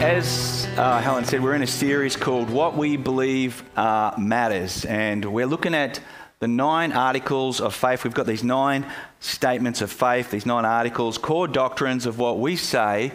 as 0.00 0.66
uh, 0.78 0.98
Helen 0.98 1.26
said, 1.26 1.42
we're 1.42 1.54
in 1.54 1.62
a 1.62 1.66
series 1.66 2.16
called 2.16 2.48
What 2.48 2.74
We 2.74 2.96
Believe 2.96 3.62
uh, 3.78 4.12
Matters, 4.16 4.86
and 4.86 5.22
we're 5.26 5.46
looking 5.46 5.74
at 5.74 6.00
the 6.38 6.48
nine 6.48 6.92
articles 6.92 7.60
of 7.60 7.74
faith. 7.74 8.02
We've 8.02 8.14
got 8.14 8.24
these 8.26 8.42
nine 8.42 8.86
statements 9.20 9.82
of 9.82 9.92
faith, 9.92 10.30
these 10.30 10.46
nine 10.46 10.64
articles, 10.64 11.18
core 11.18 11.46
doctrines 11.46 12.06
of 12.06 12.18
what 12.18 12.38
we 12.38 12.56
say 12.56 13.12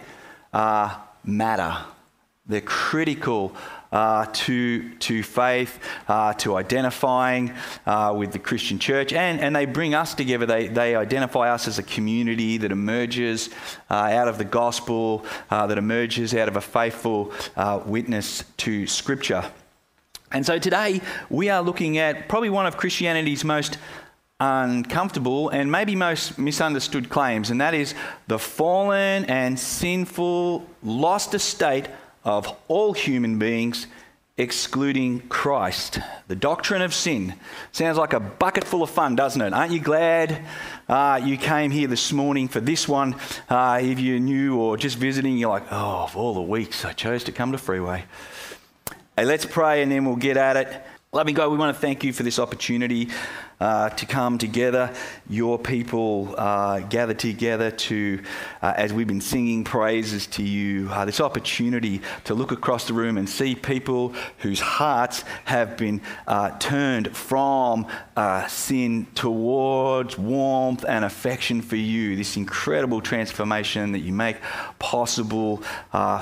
uh, 0.52 0.96
matter. 1.24 1.76
They're 2.46 2.60
critical 2.60 3.56
uh, 3.96 4.26
to, 4.30 4.90
to 4.96 5.22
faith, 5.22 5.78
uh, 6.06 6.34
to 6.34 6.54
identifying 6.54 7.50
uh, 7.86 8.14
with 8.14 8.30
the 8.30 8.38
Christian 8.38 8.78
church, 8.78 9.10
and, 9.14 9.40
and 9.40 9.56
they 9.56 9.64
bring 9.64 9.94
us 9.94 10.14
together. 10.14 10.44
They, 10.44 10.68
they 10.68 10.94
identify 10.94 11.50
us 11.50 11.66
as 11.66 11.78
a 11.78 11.82
community 11.82 12.58
that 12.58 12.70
emerges 12.70 13.48
uh, 13.90 13.94
out 13.94 14.28
of 14.28 14.36
the 14.36 14.44
gospel, 14.44 15.24
uh, 15.50 15.66
that 15.68 15.78
emerges 15.78 16.34
out 16.34 16.46
of 16.46 16.56
a 16.56 16.60
faithful 16.60 17.32
witness 17.86 18.44
to 18.58 18.86
Scripture. 18.86 19.50
And 20.30 20.44
so 20.44 20.58
today 20.58 21.00
we 21.30 21.48
are 21.48 21.62
looking 21.62 21.96
at 21.96 22.28
probably 22.28 22.50
one 22.50 22.66
of 22.66 22.76
Christianity's 22.76 23.44
most 23.44 23.78
uncomfortable 24.38 25.48
and 25.48 25.72
maybe 25.72 25.96
most 25.96 26.38
misunderstood 26.38 27.08
claims, 27.08 27.50
and 27.50 27.62
that 27.62 27.72
is 27.72 27.94
the 28.26 28.38
fallen 28.38 29.24
and 29.24 29.58
sinful, 29.58 30.68
lost 30.82 31.32
estate 31.32 31.88
of 32.26 32.52
all 32.66 32.92
human 32.92 33.38
beings, 33.38 33.86
excluding 34.36 35.20
Christ. 35.28 36.00
The 36.26 36.34
doctrine 36.34 36.82
of 36.82 36.92
sin. 36.92 37.34
Sounds 37.70 37.96
like 37.96 38.12
a 38.12 38.20
bucket 38.20 38.64
full 38.64 38.82
of 38.82 38.90
fun, 38.90 39.14
doesn't 39.14 39.40
it? 39.40 39.54
Aren't 39.54 39.72
you 39.72 39.80
glad 39.80 40.44
uh, 40.88 41.20
you 41.24 41.38
came 41.38 41.70
here 41.70 41.86
this 41.86 42.12
morning 42.12 42.48
for 42.48 42.60
this 42.60 42.88
one? 42.88 43.14
Uh, 43.48 43.78
if 43.80 44.00
you're 44.00 44.18
new 44.18 44.58
or 44.58 44.76
just 44.76 44.98
visiting, 44.98 45.38
you're 45.38 45.50
like, 45.50 45.70
oh, 45.70 46.02
of 46.02 46.16
all 46.16 46.34
the 46.34 46.42
weeks, 46.42 46.84
I 46.84 46.92
chose 46.92 47.22
to 47.24 47.32
come 47.32 47.52
to 47.52 47.58
Freeway. 47.58 48.04
Hey, 49.16 49.24
let's 49.24 49.46
pray 49.46 49.82
and 49.82 49.90
then 49.90 50.04
we'll 50.04 50.16
get 50.16 50.36
at 50.36 50.56
it. 50.56 50.82
Loving 51.12 51.34
God, 51.34 51.52
we 51.52 51.56
want 51.56 51.74
to 51.74 51.80
thank 51.80 52.02
you 52.02 52.12
for 52.12 52.24
this 52.24 52.40
opportunity 52.40 53.08
uh, 53.60 53.90
to 53.90 54.06
come 54.06 54.38
together. 54.38 54.92
Your 55.28 55.58
people 55.58 56.34
uh, 56.36 56.80
gather 56.80 57.14
together 57.14 57.70
to, 57.70 58.22
uh, 58.62 58.74
as 58.76 58.92
we've 58.92 59.06
been 59.06 59.20
singing 59.20 59.64
praises 59.64 60.26
to 60.28 60.42
you, 60.42 60.88
uh, 60.90 61.04
this 61.04 61.20
opportunity 61.20 62.02
to 62.24 62.34
look 62.34 62.52
across 62.52 62.86
the 62.86 62.92
room 62.92 63.16
and 63.16 63.28
see 63.28 63.54
people 63.54 64.14
whose 64.38 64.60
hearts 64.60 65.24
have 65.44 65.76
been 65.76 66.00
uh, 66.26 66.50
turned 66.58 67.16
from 67.16 67.86
uh, 68.16 68.46
sin 68.46 69.06
towards 69.14 70.18
warmth 70.18 70.84
and 70.86 71.04
affection 71.04 71.62
for 71.62 71.76
you. 71.76 72.16
This 72.16 72.36
incredible 72.36 73.00
transformation 73.00 73.92
that 73.92 74.00
you 74.00 74.12
make 74.12 74.36
possible 74.78 75.62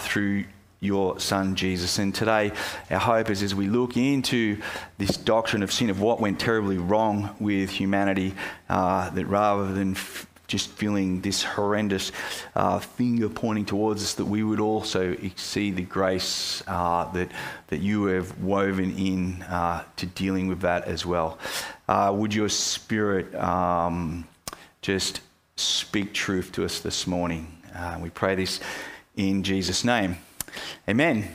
through 0.00 0.44
your 0.84 1.18
son 1.18 1.54
Jesus. 1.56 1.98
And 1.98 2.14
today, 2.14 2.52
our 2.90 2.98
hope 2.98 3.30
is 3.30 3.42
as 3.42 3.54
we 3.54 3.68
look 3.68 3.96
into 3.96 4.60
this 4.98 5.16
doctrine 5.16 5.62
of 5.62 5.72
sin, 5.72 5.90
of 5.90 6.00
what 6.00 6.20
went 6.20 6.38
terribly 6.38 6.78
wrong 6.78 7.34
with 7.40 7.70
humanity, 7.70 8.34
uh, 8.68 9.10
that 9.10 9.26
rather 9.26 9.72
than 9.72 9.92
f- 9.92 10.26
just 10.46 10.68
feeling 10.70 11.20
this 11.22 11.42
horrendous 11.42 12.12
uh, 12.54 12.78
finger 12.78 13.28
pointing 13.28 13.64
towards 13.64 14.02
us, 14.02 14.14
that 14.14 14.26
we 14.26 14.42
would 14.42 14.60
also 14.60 15.16
see 15.36 15.70
the 15.70 15.82
grace 15.82 16.62
uh, 16.66 17.10
that, 17.12 17.30
that 17.68 17.80
you 17.80 18.04
have 18.04 18.38
woven 18.42 18.96
in 18.96 19.42
uh, 19.44 19.82
to 19.96 20.06
dealing 20.06 20.46
with 20.46 20.60
that 20.60 20.84
as 20.84 21.06
well. 21.06 21.38
Uh, 21.88 22.12
would 22.14 22.34
your 22.34 22.50
spirit 22.50 23.34
um, 23.34 24.26
just 24.82 25.20
speak 25.56 26.12
truth 26.12 26.52
to 26.52 26.64
us 26.64 26.80
this 26.80 27.06
morning? 27.06 27.50
Uh, 27.74 27.98
we 28.00 28.10
pray 28.10 28.34
this 28.34 28.60
in 29.16 29.42
Jesus' 29.42 29.84
name. 29.84 30.16
Amen. 30.88 31.28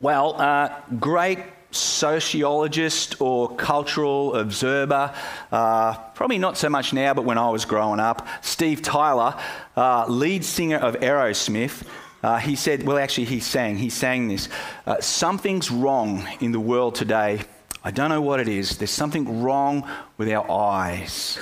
Well, 0.00 0.40
uh, 0.40 0.80
great 0.98 1.38
sociologist 1.70 3.20
or 3.20 3.54
cultural 3.56 4.36
observer, 4.36 5.14
uh, 5.52 5.94
probably 6.14 6.38
not 6.38 6.56
so 6.56 6.68
much 6.68 6.92
now, 6.92 7.12
but 7.14 7.24
when 7.24 7.36
I 7.36 7.50
was 7.50 7.64
growing 7.64 8.00
up, 8.00 8.26
Steve 8.40 8.80
Tyler, 8.80 9.34
uh, 9.76 10.06
lead 10.06 10.44
singer 10.44 10.78
of 10.78 10.96
Aerosmith, 10.96 11.84
uh, 12.22 12.38
he 12.38 12.56
said, 12.56 12.82
well, 12.82 12.98
actually, 12.98 13.26
he 13.26 13.40
sang, 13.40 13.76
he 13.76 13.90
sang 13.90 14.28
this 14.28 14.48
uh, 14.86 15.00
Something's 15.00 15.70
wrong 15.70 16.26
in 16.40 16.52
the 16.52 16.60
world 16.60 16.94
today. 16.94 17.40
I 17.84 17.90
don't 17.90 18.08
know 18.08 18.22
what 18.22 18.40
it 18.40 18.48
is. 18.48 18.76
There's 18.76 18.90
something 18.90 19.42
wrong 19.42 19.88
with 20.16 20.28
our 20.30 20.50
eyes. 20.50 21.38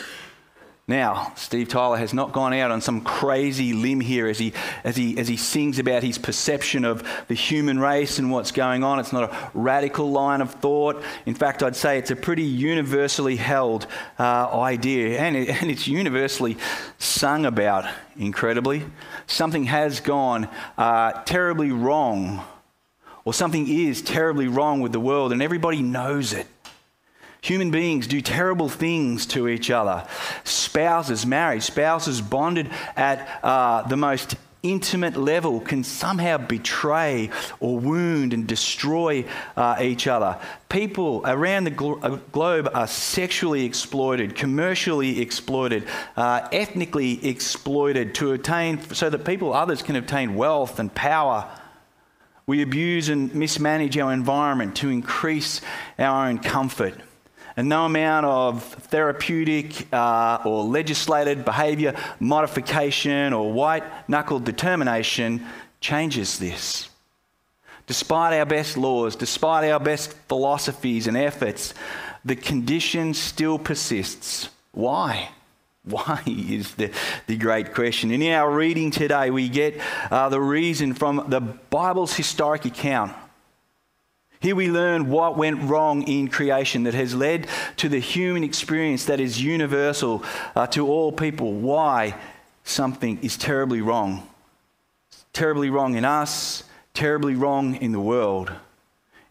Now, 0.89 1.33
Steve 1.35 1.67
Tyler 1.67 1.97
has 1.97 2.15
not 2.15 2.33
gone 2.33 2.53
out 2.53 2.71
on 2.71 2.81
some 2.81 3.01
crazy 3.01 3.73
limb 3.73 3.99
here 3.99 4.29
as 4.29 4.39
he, 4.39 4.53
as, 4.85 4.95
he, 4.95 5.19
as 5.19 5.27
he 5.27 5.37
sings 5.37 5.81
about 5.81 6.05
his 6.05 6.17
perception 6.17 6.85
of 6.85 7.03
the 7.27 7.35
human 7.35 7.81
race 7.81 8.21
and 8.21 8.31
what's 8.31 8.53
going 8.53 8.85
on. 8.85 9.01
It's 9.01 9.13
not 9.13 9.33
a 9.33 9.51
radical 9.53 10.13
line 10.13 10.41
of 10.41 10.53
thought. 10.53 11.03
In 11.25 11.35
fact, 11.35 11.65
I'd 11.65 11.75
say 11.75 11.99
it's 11.99 12.13
a 12.13 12.17
pretty 12.17 12.45
universally 12.45 13.35
held 13.35 13.89
uh, 14.21 14.61
idea, 14.61 15.19
and, 15.19 15.35
it, 15.35 15.49
and 15.61 15.73
it's 15.73 15.89
universally 15.89 16.57
sung 16.99 17.47
about, 17.47 17.93
incredibly. 18.17 18.85
Something 19.27 19.65
has 19.65 19.99
gone 19.99 20.49
uh, 20.79 21.21
terribly 21.25 21.73
wrong, 21.73 22.45
or 23.25 23.35
something 23.35 23.67
is 23.67 24.03
terribly 24.03 24.47
wrong 24.47 24.83
with 24.83 24.93
the 24.93 25.01
world, 25.01 25.33
and 25.33 25.43
everybody 25.43 25.83
knows 25.83 26.33
it. 26.33 26.47
Human 27.47 27.71
beings 27.71 28.09
do 28.09 28.21
terrible 28.21 28.69
things 28.69 29.25
to 29.27 29.47
each 29.47 29.71
other. 29.71 30.05
Spouses, 30.43 31.25
married, 31.25 31.63
spouses 31.63 32.21
bonded 32.21 32.69
at 32.97 33.39
uh, 33.45 33.83
the 33.83 33.97
most 33.97 34.35
intimate 34.65 35.17
level 35.17 35.61
can 35.61 35.85
somehow 35.85 36.39
betray 36.39 37.31
or 37.61 37.79
wound 37.79 38.33
and 38.33 38.49
destroy 38.49 39.25
uh, 39.57 39.77
each 39.81 40.09
other. 40.09 40.41
People 40.69 41.23
around 41.25 41.63
the 41.63 41.71
glo- 41.71 42.01
uh, 42.03 42.19
globe 42.33 42.69
are 42.75 42.89
sexually 42.89 43.65
exploited, 43.65 44.35
commercially 44.35 45.21
exploited, 45.21 45.87
uh, 46.17 46.49
ethnically 46.51 47.25
exploited 47.25 48.13
to 48.17 48.33
attain, 48.33 48.83
so 48.93 49.09
that 49.09 49.25
people, 49.25 49.55
others, 49.55 49.83
can 49.83 49.95
obtain 49.95 50.35
wealth 50.35 50.81
and 50.81 50.93
power. 50.93 51.49
We 52.45 52.63
abuse 52.63 53.09
and 53.09 53.33
mismanage 53.37 53.97
our 53.99 54.13
environment 54.13 54.75
to 54.79 54.89
increase 54.89 55.61
our 55.97 56.27
own 56.27 56.39
comfort 56.39 57.01
and 57.57 57.69
no 57.69 57.87
amount 57.87 58.27
of 58.27 58.63
therapeutic 58.65 59.93
uh, 59.93 60.39
or 60.45 60.65
legislated 60.65 61.45
behaviour 61.45 61.95
modification 62.21 63.33
or 63.33 63.53
white 63.53 63.85
knuckled 64.09 64.45
determination 64.45 65.45
changes 65.81 66.39
this. 66.39 66.91
Despite 67.87 68.35
our 68.39 68.45
best 68.45 68.77
laws, 68.77 69.17
despite 69.17 69.71
our 69.71 69.81
best 69.81 70.13
philosophies 70.29 71.07
and 71.07 71.17
efforts, 71.17 71.73
the 72.25 72.37
condition 72.37 73.15
still 73.15 73.59
persists. 73.59 74.51
Why? 74.73 75.31
Why 75.85 76.21
is 76.27 76.75
the, 76.75 76.91
the 77.29 77.37
great 77.37 77.73
question. 77.73 78.11
And 78.11 78.21
in 78.21 78.33
our 78.33 78.51
reading 78.51 78.91
today, 78.91 79.31
we 79.31 79.49
get 79.49 79.81
uh, 80.11 80.29
the 80.29 80.41
reason 80.41 80.95
from 80.95 81.25
the 81.29 81.41
Bible's 81.41 82.15
historic 82.15 82.65
account 82.65 83.15
here 84.41 84.55
we 84.55 84.71
learn 84.71 85.09
what 85.09 85.37
went 85.37 85.63
wrong 85.63 86.03
in 86.03 86.29
creation 86.29 86.85
that 86.85 86.95
has 86.95 87.15
led 87.15 87.47
to 87.77 87.89
the 87.89 87.99
human 87.99 88.45
experience 88.45 89.07
that 89.07 89.21
is 89.21 89.43
universal 89.43 90.23
uh, 90.55 90.67
to 90.69 90.87
all 90.87 91.11
people. 91.13 91.53
Why 91.53 92.15
something 92.65 93.19
is 93.23 93.37
terribly 93.37 93.81
wrong. 93.81 94.29
Terribly 95.33 95.71
wrong 95.71 95.97
in 95.97 96.05
us, 96.05 96.65
terribly 96.93 97.35
wrong 97.35 97.77
in 97.77 97.93
the 97.93 98.01
world. 98.01 98.53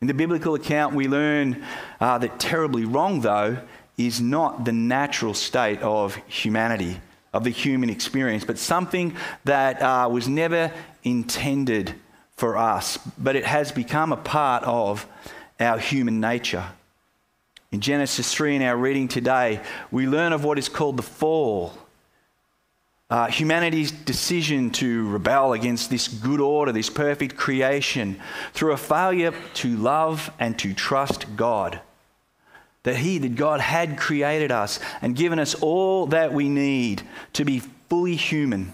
In 0.01 0.07
the 0.07 0.13
biblical 0.13 0.55
account, 0.55 0.95
we 0.95 1.07
learn 1.07 1.63
uh, 1.99 2.17
that 2.19 2.39
terribly 2.39 2.85
wrong, 2.85 3.21
though, 3.21 3.57
is 3.97 4.21
not 4.21 4.65
the 4.65 4.71
natural 4.71 5.33
state 5.33 5.81
of 5.81 6.15
humanity, 6.27 6.99
of 7.33 7.43
the 7.43 7.49
human 7.49 7.89
experience, 7.89 8.43
but 8.43 8.57
something 8.57 9.15
that 9.45 9.81
uh, 9.81 10.07
was 10.11 10.27
never 10.27 10.71
intended 11.03 11.95
for 12.35 12.57
us, 12.57 12.97
but 13.17 13.35
it 13.35 13.45
has 13.45 13.71
become 13.71 14.11
a 14.11 14.17
part 14.17 14.63
of 14.63 15.07
our 15.59 15.79
human 15.79 16.19
nature. 16.19 16.65
In 17.71 17.81
Genesis 17.81 18.33
3, 18.33 18.57
in 18.57 18.61
our 18.61 18.77
reading 18.77 19.07
today, 19.07 19.61
we 19.91 20.07
learn 20.07 20.33
of 20.33 20.43
what 20.43 20.57
is 20.57 20.69
called 20.69 20.97
the 20.97 21.03
fall. 21.03 21.73
Uh, 23.09 23.27
humanity's 23.27 23.91
decision 23.91 24.71
to 24.71 25.07
rebel 25.09 25.53
against 25.53 25.89
this 25.89 26.07
good 26.07 26.41
order, 26.41 26.71
this 26.71 26.89
perfect 26.89 27.37
creation, 27.37 28.19
through 28.53 28.71
a 28.71 28.77
failure 28.77 29.33
to 29.53 29.75
love 29.77 30.31
and 30.39 30.57
to 30.59 30.73
trust 30.73 31.35
God. 31.35 31.79
That 32.83 32.97
He, 32.97 33.17
that 33.19 33.35
God 33.35 33.61
had 33.61 33.97
created 33.97 34.51
us 34.51 34.79
and 35.01 35.15
given 35.15 35.39
us 35.39 35.55
all 35.55 36.07
that 36.07 36.33
we 36.33 36.49
need 36.49 37.03
to 37.33 37.45
be 37.45 37.59
fully 37.89 38.15
human 38.15 38.73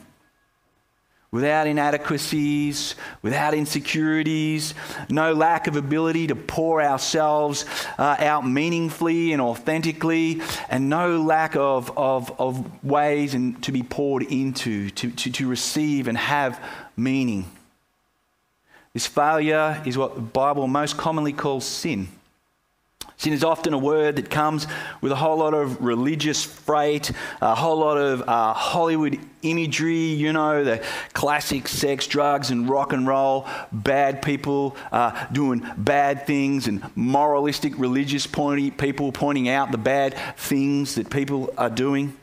without 1.31 1.65
inadequacies, 1.65 2.95
without 3.21 3.53
insecurities, 3.53 4.73
no 5.09 5.31
lack 5.31 5.67
of 5.67 5.77
ability 5.77 6.27
to 6.27 6.35
pour 6.35 6.81
ourselves 6.81 7.65
uh, 7.97 8.17
out 8.19 8.45
meaningfully 8.45 9.31
and 9.31 9.41
authentically, 9.41 10.41
and 10.69 10.89
no 10.89 11.21
lack 11.21 11.55
of, 11.55 11.97
of, 11.97 12.37
of 12.39 12.83
ways 12.83 13.33
and 13.33 13.63
to 13.63 13.71
be 13.71 13.81
poured 13.81 14.23
into, 14.23 14.89
to, 14.89 15.09
to, 15.11 15.31
to 15.31 15.47
receive 15.47 16.09
and 16.09 16.17
have 16.17 16.61
meaning. 16.97 17.49
This 18.93 19.07
failure 19.07 19.81
is 19.85 19.97
what 19.97 20.15
the 20.15 20.21
Bible 20.21 20.67
most 20.67 20.97
commonly 20.97 21.31
calls 21.31 21.65
sin. 21.65 22.09
Sin 23.21 23.33
is 23.33 23.43
often 23.43 23.75
a 23.75 23.77
word 23.77 24.15
that 24.15 24.31
comes 24.31 24.65
with 24.99 25.11
a 25.11 25.15
whole 25.15 25.37
lot 25.37 25.53
of 25.53 25.79
religious 25.79 26.43
freight, 26.43 27.11
a 27.39 27.53
whole 27.53 27.77
lot 27.77 27.95
of 27.95 28.27
uh, 28.27 28.51
Hollywood 28.51 29.19
imagery, 29.43 30.07
you 30.07 30.33
know, 30.33 30.63
the 30.63 30.83
classic 31.13 31.67
sex, 31.67 32.07
drugs, 32.07 32.49
and 32.49 32.67
rock 32.67 32.93
and 32.93 33.05
roll, 33.05 33.47
bad 33.71 34.23
people 34.23 34.75
uh, 34.91 35.27
doing 35.31 35.63
bad 35.77 36.25
things, 36.25 36.65
and 36.65 36.83
moralistic 36.95 37.77
religious 37.77 38.25
pointy, 38.25 38.71
people 38.71 39.11
pointing 39.11 39.47
out 39.47 39.71
the 39.71 39.77
bad 39.77 40.15
things 40.35 40.95
that 40.95 41.11
people 41.11 41.53
are 41.59 41.69
doing. 41.69 42.17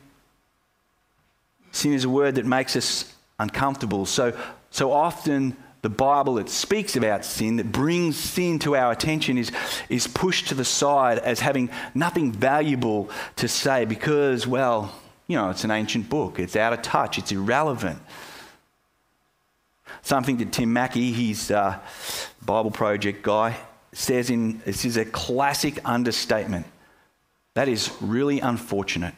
Sin 1.71 1.93
is 1.93 2.03
a 2.03 2.09
word 2.09 2.35
that 2.35 2.45
makes 2.45 2.75
us 2.75 3.15
uncomfortable. 3.39 4.05
So, 4.05 4.37
so 4.69 4.91
often, 4.91 5.55
the 5.81 5.89
Bible 5.89 6.35
that 6.35 6.49
speaks 6.49 6.95
about 6.95 7.23
sin, 7.23 7.55
that 7.57 7.71
brings 7.71 8.17
sin 8.17 8.59
to 8.59 8.75
our 8.75 8.91
attention, 8.91 9.37
is, 9.37 9.51
is 9.87 10.07
pushed 10.07 10.49
to 10.49 10.55
the 10.55 10.65
side 10.65 11.19
as 11.19 11.39
having 11.39 11.69
nothing 11.95 12.31
valuable 12.31 13.09
to 13.37 13.47
say 13.47 13.85
because, 13.85 14.45
well, 14.45 14.93
you 15.27 15.37
know, 15.37 15.49
it's 15.49 15.63
an 15.63 15.71
ancient 15.71 16.09
book, 16.09 16.39
it's 16.39 16.55
out 16.55 16.73
of 16.73 16.81
touch, 16.81 17.17
it's 17.17 17.31
irrelevant. 17.31 17.99
Something 20.01 20.37
that 20.37 20.51
Tim 20.51 20.73
Mackie, 20.73 21.11
he's 21.11 21.51
a 21.51 21.59
uh, 21.59 21.79
Bible 22.43 22.71
Project 22.71 23.21
guy, 23.21 23.55
says 23.93 24.29
in 24.29 24.59
this 24.65 24.85
is 24.85 24.97
a 24.97 25.05
classic 25.05 25.79
understatement. 25.85 26.65
That 27.53 27.67
is 27.67 27.91
really 28.01 28.39
unfortunate. 28.39 29.13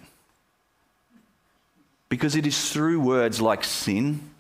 Because 2.10 2.36
it 2.36 2.46
is 2.46 2.72
through 2.72 3.00
words 3.00 3.40
like 3.40 3.64
sin 3.64 4.31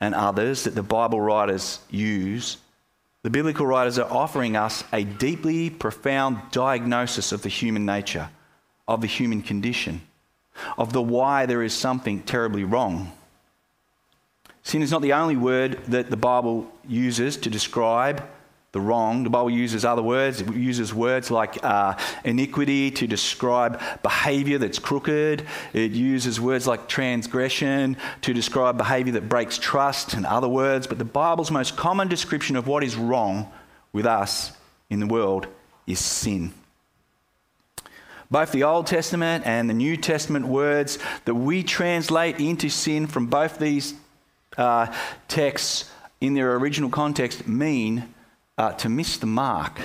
and 0.00 0.14
others 0.14 0.64
that 0.64 0.74
the 0.74 0.82
Bible 0.82 1.20
writers 1.20 1.80
use, 1.90 2.56
the 3.22 3.30
biblical 3.30 3.66
writers 3.66 3.98
are 3.98 4.10
offering 4.10 4.56
us 4.56 4.82
a 4.92 5.04
deeply 5.04 5.68
profound 5.68 6.40
diagnosis 6.50 7.32
of 7.32 7.42
the 7.42 7.48
human 7.50 7.84
nature, 7.84 8.30
of 8.88 9.02
the 9.02 9.06
human 9.06 9.42
condition, 9.42 10.00
of 10.78 10.92
the 10.92 11.02
why 11.02 11.46
there 11.46 11.62
is 11.62 11.74
something 11.74 12.22
terribly 12.22 12.64
wrong. 12.64 13.12
Sin 14.62 14.82
is 14.82 14.90
not 14.90 15.02
the 15.02 15.12
only 15.12 15.36
word 15.36 15.78
that 15.88 16.10
the 16.10 16.16
Bible 16.16 16.70
uses 16.86 17.36
to 17.38 17.50
describe 17.50 18.26
the 18.72 18.80
wrong. 18.80 19.24
The 19.24 19.30
Bible 19.30 19.50
uses 19.50 19.84
other 19.84 20.02
words. 20.02 20.40
It 20.40 20.54
uses 20.54 20.94
words 20.94 21.30
like 21.30 21.62
uh, 21.64 21.96
iniquity 22.24 22.90
to 22.92 23.06
describe 23.06 23.80
behavior 24.02 24.58
that's 24.58 24.78
crooked. 24.78 25.44
It 25.72 25.92
uses 25.92 26.40
words 26.40 26.66
like 26.66 26.88
transgression 26.88 27.96
to 28.22 28.32
describe 28.32 28.78
behavior 28.78 29.14
that 29.14 29.28
breaks 29.28 29.58
trust 29.58 30.14
and 30.14 30.24
other 30.24 30.48
words. 30.48 30.86
But 30.86 30.98
the 30.98 31.04
Bible's 31.04 31.50
most 31.50 31.76
common 31.76 32.06
description 32.06 32.54
of 32.54 32.68
what 32.68 32.84
is 32.84 32.94
wrong 32.94 33.50
with 33.92 34.06
us 34.06 34.52
in 34.88 35.00
the 35.00 35.06
world 35.06 35.48
is 35.86 35.98
sin. 35.98 36.52
Both 38.30 38.52
the 38.52 38.62
Old 38.62 38.86
Testament 38.86 39.44
and 39.44 39.68
the 39.68 39.74
New 39.74 39.96
Testament 39.96 40.46
words 40.46 41.00
that 41.24 41.34
we 41.34 41.64
translate 41.64 42.38
into 42.38 42.68
sin 42.68 43.08
from 43.08 43.26
both 43.26 43.58
these 43.58 43.94
uh, 44.56 44.94
texts 45.26 45.90
in 46.20 46.34
their 46.34 46.54
original 46.54 46.90
context 46.90 47.48
mean 47.48 48.14
uh, 48.60 48.72
to 48.74 48.90
miss 48.90 49.16
the 49.16 49.26
mark, 49.26 49.80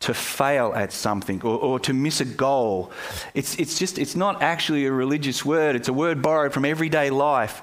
to 0.00 0.14
fail 0.14 0.72
at 0.74 0.94
something, 0.94 1.42
or, 1.42 1.58
or 1.58 1.78
to 1.78 1.92
miss 1.92 2.22
a 2.22 2.24
goal. 2.24 2.90
It's, 3.34 3.54
it's 3.58 3.78
just, 3.78 3.98
it's 3.98 4.16
not 4.16 4.40
actually 4.40 4.86
a 4.86 4.92
religious 4.92 5.44
word, 5.44 5.76
it's 5.76 5.88
a 5.88 5.92
word 5.92 6.22
borrowed 6.22 6.54
from 6.54 6.64
everyday 6.64 7.10
life 7.10 7.60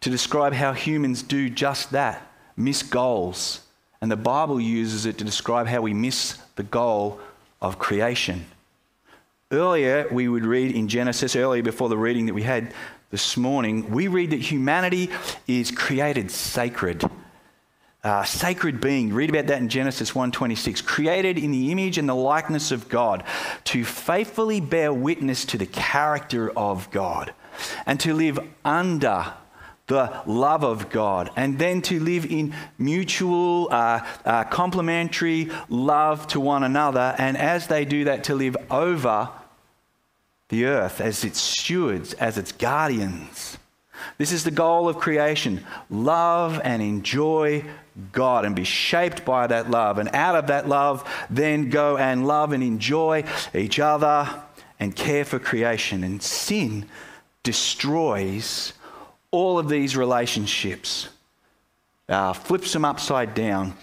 to 0.00 0.10
describe 0.10 0.52
how 0.52 0.72
humans 0.72 1.22
do 1.22 1.48
just 1.48 1.92
that 1.92 2.20
miss 2.56 2.82
goals. 2.82 3.60
And 4.00 4.10
the 4.10 4.16
Bible 4.16 4.60
uses 4.60 5.06
it 5.06 5.18
to 5.18 5.24
describe 5.24 5.68
how 5.68 5.82
we 5.82 5.94
miss 5.94 6.38
the 6.56 6.64
goal 6.64 7.20
of 7.62 7.78
creation. 7.78 8.44
Earlier, 9.52 10.08
we 10.10 10.26
would 10.26 10.44
read 10.44 10.74
in 10.74 10.88
Genesis, 10.88 11.36
earlier 11.36 11.62
before 11.62 11.88
the 11.88 11.96
reading 11.96 12.26
that 12.26 12.34
we 12.34 12.42
had 12.42 12.74
this 13.12 13.36
morning, 13.36 13.88
we 13.88 14.08
read 14.08 14.30
that 14.30 14.40
humanity 14.40 15.10
is 15.46 15.70
created 15.70 16.32
sacred 16.32 17.08
uh, 18.06 18.22
sacred 18.22 18.80
being. 18.80 19.12
Read 19.12 19.30
about 19.30 19.48
that 19.48 19.60
in 19.60 19.68
Genesis 19.68 20.12
1:26. 20.12 20.80
Created 20.80 21.38
in 21.38 21.50
the 21.50 21.72
image 21.72 21.98
and 21.98 22.08
the 22.08 22.14
likeness 22.14 22.70
of 22.70 22.88
God, 22.88 23.24
to 23.64 23.84
faithfully 23.84 24.60
bear 24.60 24.92
witness 24.92 25.44
to 25.46 25.58
the 25.58 25.66
character 25.66 26.50
of 26.56 26.88
God, 26.90 27.34
and 27.84 27.98
to 28.00 28.14
live 28.14 28.38
under 28.64 29.34
the 29.88 30.22
love 30.26 30.64
of 30.64 30.88
God, 30.88 31.30
and 31.36 31.58
then 31.58 31.82
to 31.82 32.00
live 32.00 32.24
in 32.26 32.54
mutual, 32.78 33.68
uh, 33.70 34.04
uh, 34.24 34.44
complementary 34.44 35.50
love 35.68 36.26
to 36.28 36.40
one 36.40 36.62
another, 36.62 37.14
and 37.18 37.36
as 37.36 37.66
they 37.66 37.84
do 37.84 38.04
that, 38.04 38.24
to 38.24 38.34
live 38.34 38.56
over 38.70 39.28
the 40.48 40.64
earth 40.64 41.00
as 41.00 41.24
its 41.24 41.40
stewards, 41.40 42.12
as 42.14 42.38
its 42.38 42.52
guardians. 42.52 43.58
This 44.18 44.32
is 44.32 44.44
the 44.44 44.50
goal 44.50 44.88
of 44.88 44.98
creation 44.98 45.64
love 45.90 46.60
and 46.64 46.82
enjoy 46.82 47.64
God 48.12 48.44
and 48.44 48.54
be 48.54 48.64
shaped 48.64 49.24
by 49.24 49.46
that 49.46 49.70
love. 49.70 49.98
And 49.98 50.08
out 50.14 50.36
of 50.36 50.48
that 50.48 50.68
love, 50.68 51.08
then 51.30 51.70
go 51.70 51.96
and 51.96 52.26
love 52.26 52.52
and 52.52 52.62
enjoy 52.62 53.24
each 53.54 53.78
other 53.78 54.28
and 54.78 54.94
care 54.94 55.24
for 55.24 55.38
creation. 55.38 56.04
And 56.04 56.22
sin 56.22 56.86
destroys 57.42 58.72
all 59.30 59.58
of 59.58 59.68
these 59.68 59.96
relationships, 59.96 61.08
uh, 62.08 62.32
flips 62.32 62.72
them 62.72 62.84
upside 62.84 63.34
down, 63.34 63.76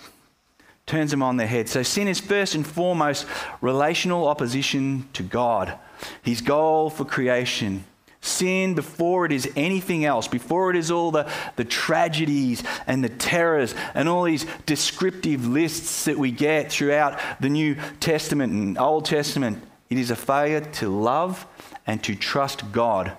turns 0.86 1.12
them 1.12 1.24
on 1.24 1.38
their 1.38 1.48
head. 1.48 1.70
So 1.70 1.84
sin 1.84 2.08
is 2.08 2.20
first 2.20 2.56
and 2.56 2.66
foremost 2.66 3.26
relational 3.62 4.28
opposition 4.28 5.08
to 5.14 5.24
God, 5.24 5.78
His 6.22 6.42
goal 6.42 6.90
for 6.90 7.06
creation 7.06 7.86
Sin, 8.24 8.74
before 8.74 9.26
it 9.26 9.34
is 9.34 9.52
anything 9.58 10.06
else, 10.06 10.30
before 10.30 10.70
it 10.70 10.78
is 10.78 10.90
all 10.90 11.12
the, 11.12 11.30
the 11.58 11.66
tragedies 11.66 12.64
and 12.88 13.04
the 13.04 13.10
terrors 13.10 13.76
and 13.94 14.08
all 14.08 14.24
these 14.24 14.46
descriptive 14.66 15.46
lists 15.46 16.06
that 16.06 16.18
we 16.18 16.32
get 16.32 16.72
throughout 16.72 17.20
the 17.42 17.50
New 17.50 17.76
Testament 18.00 18.54
and 18.54 18.78
Old 18.78 19.04
Testament, 19.04 19.62
it 19.90 19.98
is 19.98 20.10
a 20.10 20.16
failure 20.16 20.62
to 20.62 20.88
love 20.88 21.46
and 21.86 22.02
to 22.06 22.16
trust 22.16 22.72
God, 22.72 23.12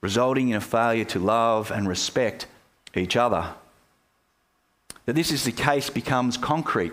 resulting 0.00 0.50
in 0.50 0.56
a 0.56 0.60
failure 0.60 1.04
to 1.06 1.18
love 1.18 1.72
and 1.72 1.88
respect 1.88 2.46
each 2.94 3.16
other. 3.16 3.52
That 5.06 5.16
this 5.16 5.32
is 5.32 5.42
the 5.42 5.50
case 5.50 5.90
becomes 5.90 6.36
concrete. 6.36 6.92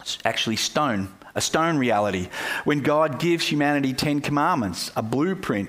It's 0.00 0.16
actually 0.24 0.56
stone, 0.56 1.12
a 1.34 1.42
stone 1.42 1.76
reality. 1.76 2.30
When 2.64 2.80
God 2.80 3.18
gives 3.18 3.46
humanity 3.46 3.92
10 3.92 4.22
commandments, 4.22 4.90
a 4.96 5.02
blueprint 5.02 5.68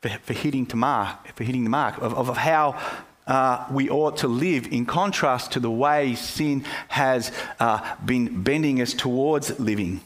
for, 0.00 0.08
for, 0.08 0.32
hitting, 0.32 0.66
to 0.66 0.76
mark, 0.76 1.34
for 1.34 1.44
hitting 1.44 1.64
the 1.64 1.70
mark 1.70 1.98
of, 1.98 2.14
of 2.14 2.36
how 2.36 2.80
uh, 3.26 3.66
we 3.70 3.90
ought 3.90 4.18
to 4.18 4.28
live 4.28 4.66
in 4.72 4.86
contrast 4.86 5.52
to 5.52 5.60
the 5.60 5.70
way 5.70 6.14
sin 6.14 6.64
has 6.88 7.32
uh, 7.58 7.96
been 8.04 8.42
bending 8.42 8.80
us 8.80 8.94
towards 8.94 9.58
living. 9.58 10.00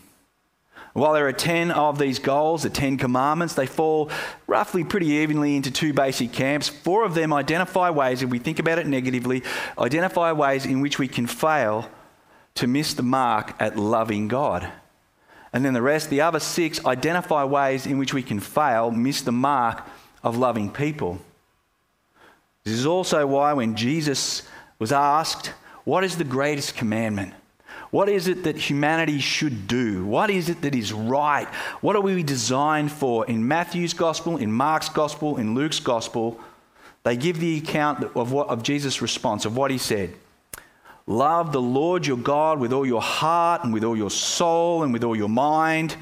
While 0.93 1.13
there 1.13 1.29
are 1.29 1.33
10 1.33 1.71
of 1.71 1.99
these 1.99 2.19
goals, 2.19 2.65
the 2.65 2.71
10 2.71 2.97
commandments, 2.97 3.55
they 3.55 3.67
fall 3.67 4.11
roughly 4.47 4.83
pretty 4.83 5.07
evenly 5.07 5.55
into 5.55 5.71
two 5.71 5.93
basic 5.93 6.33
camps. 6.33 6.69
Four 6.69 7.05
of 7.05 7.15
them 7.15 7.33
identify 7.33 7.91
ways, 7.91 8.23
if 8.23 8.31
we 8.31 8.41
think 8.41 8.59
about 8.59 8.79
it 8.79 8.87
negatively, 8.87 9.45
identify 9.79 10.33
ways 10.33 10.67
in 10.67 10.81
which 10.81 10.99
we 10.99 11.07
can 11.07 11.27
fail 11.27 11.89
to 12.57 12.67
miss 12.67 12.95
the 12.95 13.05
mark 13.05 13.55
at 13.61 13.77
loving 13.77 14.27
God. 14.27 14.71
And 15.53 15.65
then 15.65 15.75
the 15.75 15.83
rest, 15.83 16.11
the 16.11 16.21
other 16.21 16.41
six, 16.41 16.85
identify 16.85 17.45
ways 17.45 17.87
in 17.87 17.99
which 17.99 18.15
we 18.15 18.23
can 18.23 18.41
fail, 18.41 18.91
miss 18.91 19.23
the 19.23 19.33
mark 19.33 19.83
of 20.23 20.37
loving 20.37 20.71
people. 20.71 21.19
This 22.65 22.75
is 22.75 22.87
also 22.87 23.27
why 23.27 23.53
when 23.55 23.75
Jesus 23.75 24.43
was 24.79 24.93
asked, 24.93 25.49
What 25.85 26.05
is 26.05 26.17
the 26.17 26.25
greatest 26.25 26.77
commandment? 26.77 27.35
What 27.91 28.09
is 28.09 28.29
it 28.29 28.45
that 28.45 28.57
humanity 28.57 29.19
should 29.19 29.67
do? 29.67 30.05
What 30.05 30.31
is 30.31 30.49
it 30.49 30.63
that 30.63 30.77
is 30.77 30.93
right? 30.93 31.49
What 31.81 31.97
are 31.97 32.01
we 32.01 32.23
designed 32.23 32.93
for? 32.93 33.27
In 33.27 33.49
Matthew's 33.49 33.95
gospel, 33.95 34.37
in 34.37 34.53
Mark's 34.53 34.89
gospel, 34.89 35.39
in 35.39 35.55
Luke's 35.57 35.81
gospel, 35.81 36.39
they 37.03 37.17
give 37.17 37.41
the 37.41 37.59
account 37.59 38.05
of, 38.15 38.31
what, 38.31 38.49
of 38.49 38.63
Jesus' 38.63 39.03
response, 39.03 39.45
of 39.45 39.57
what 39.57 39.73
he 39.73 39.79
said. 39.79 40.15
Love 41.07 41.53
the 41.53 41.61
Lord 41.61 42.07
your 42.07 42.17
God 42.17 42.61
with 42.61 42.73
all 42.73 42.87
your 42.87 43.03
heart 43.03 43.65
and 43.65 43.73
with 43.73 43.85
all 43.85 43.97
your 43.97 44.11
soul 44.11 44.83
and 44.83 44.93
with 44.93 45.05
all 45.05 45.17
your 45.17 45.29
mind. 45.29 45.97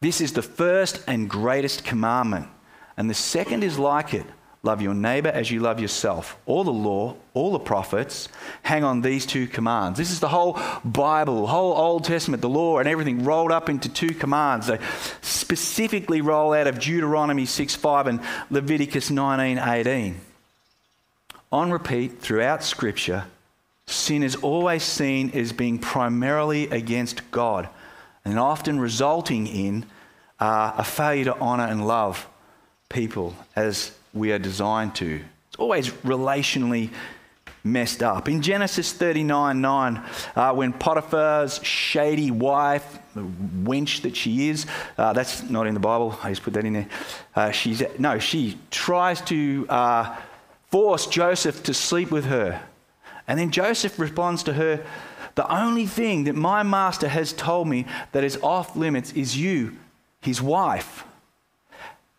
This 0.00 0.20
is 0.20 0.32
the 0.32 0.42
first 0.42 1.02
and 1.06 1.28
greatest 1.28 1.84
commandment. 1.84 2.48
And 2.96 3.10
the 3.10 3.14
second 3.14 3.64
is 3.64 3.78
like 3.78 4.14
it 4.14 4.26
love 4.66 4.82
your 4.82 4.94
neighbor 4.94 5.28
as 5.28 5.50
you 5.50 5.60
love 5.60 5.80
yourself. 5.80 6.36
All 6.44 6.64
the 6.64 6.72
law, 6.72 7.14
all 7.34 7.52
the 7.52 7.58
prophets 7.58 8.28
hang 8.62 8.82
on 8.82 9.00
these 9.00 9.24
two 9.24 9.46
commands. 9.46 9.96
This 9.96 10.10
is 10.10 10.18
the 10.18 10.28
whole 10.28 10.60
Bible, 10.84 11.46
whole 11.46 11.72
Old 11.72 12.04
Testament, 12.04 12.42
the 12.42 12.48
law, 12.48 12.78
and 12.78 12.88
everything 12.88 13.24
rolled 13.24 13.52
up 13.52 13.68
into 13.68 13.88
two 13.88 14.12
commands. 14.12 14.66
They 14.66 14.80
specifically 15.22 16.20
roll 16.20 16.52
out 16.52 16.66
of 16.66 16.80
Deuteronomy 16.80 17.46
6 17.46 17.76
5 17.76 18.06
and 18.08 18.20
Leviticus 18.50 19.08
19 19.08 19.58
18. 19.58 20.20
On 21.52 21.70
repeat 21.70 22.20
throughout 22.20 22.64
Scripture, 22.64 23.24
sin 23.86 24.22
is 24.22 24.36
always 24.36 24.82
seen 24.82 25.30
as 25.30 25.52
being 25.52 25.78
primarily 25.78 26.68
against 26.70 27.30
God 27.30 27.68
and 28.24 28.38
often 28.38 28.80
resulting 28.80 29.46
in 29.46 29.86
uh, 30.40 30.72
a 30.76 30.84
failure 30.84 31.24
to 31.24 31.38
honour 31.38 31.64
and 31.64 31.86
love 31.86 32.28
people 32.88 33.34
as 33.54 33.96
we 34.12 34.32
are 34.32 34.38
designed 34.38 34.94
to. 34.96 35.20
It's 35.48 35.56
always 35.58 35.90
relationally 35.90 36.90
messed 37.62 38.02
up. 38.02 38.28
In 38.28 38.42
Genesis 38.42 38.92
39 38.92 39.60
9, 39.60 40.04
uh, 40.36 40.54
when 40.54 40.72
Potiphar's 40.72 41.62
shady 41.64 42.30
wife, 42.30 42.98
the 43.14 43.22
wench 43.22 44.02
that 44.02 44.16
she 44.16 44.48
is, 44.48 44.66
uh, 44.98 45.12
that's 45.12 45.42
not 45.44 45.66
in 45.66 45.74
the 45.74 45.80
Bible, 45.80 46.18
I 46.22 46.30
just 46.30 46.42
put 46.42 46.54
that 46.54 46.64
in 46.64 46.74
there. 46.74 46.88
Uh, 47.34 47.50
she's, 47.50 47.82
no, 47.98 48.18
she 48.18 48.58
tries 48.70 49.20
to 49.22 49.66
uh, 49.68 50.16
force 50.70 51.06
Joseph 51.06 51.62
to 51.64 51.74
sleep 51.74 52.10
with 52.10 52.26
her. 52.26 52.62
And 53.28 53.38
then 53.38 53.50
Joseph 53.50 53.98
responds 53.98 54.42
to 54.44 54.54
her, 54.54 54.84
The 55.34 55.50
only 55.52 55.86
thing 55.86 56.24
that 56.24 56.34
my 56.34 56.62
master 56.62 57.08
has 57.08 57.32
told 57.32 57.68
me 57.68 57.86
that 58.12 58.24
is 58.24 58.38
off 58.42 58.76
limits 58.76 59.12
is 59.12 59.36
you, 59.36 59.76
his 60.20 60.40
wife. 60.40 61.04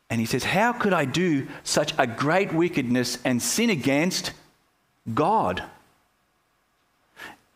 And 0.09 0.19
he 0.19 0.25
says, 0.25 0.43
How 0.43 0.73
could 0.73 0.93
I 0.93 1.05
do 1.05 1.47
such 1.63 1.93
a 1.97 2.07
great 2.07 2.53
wickedness 2.53 3.19
and 3.23 3.41
sin 3.41 3.69
against 3.69 4.31
God? 5.13 5.63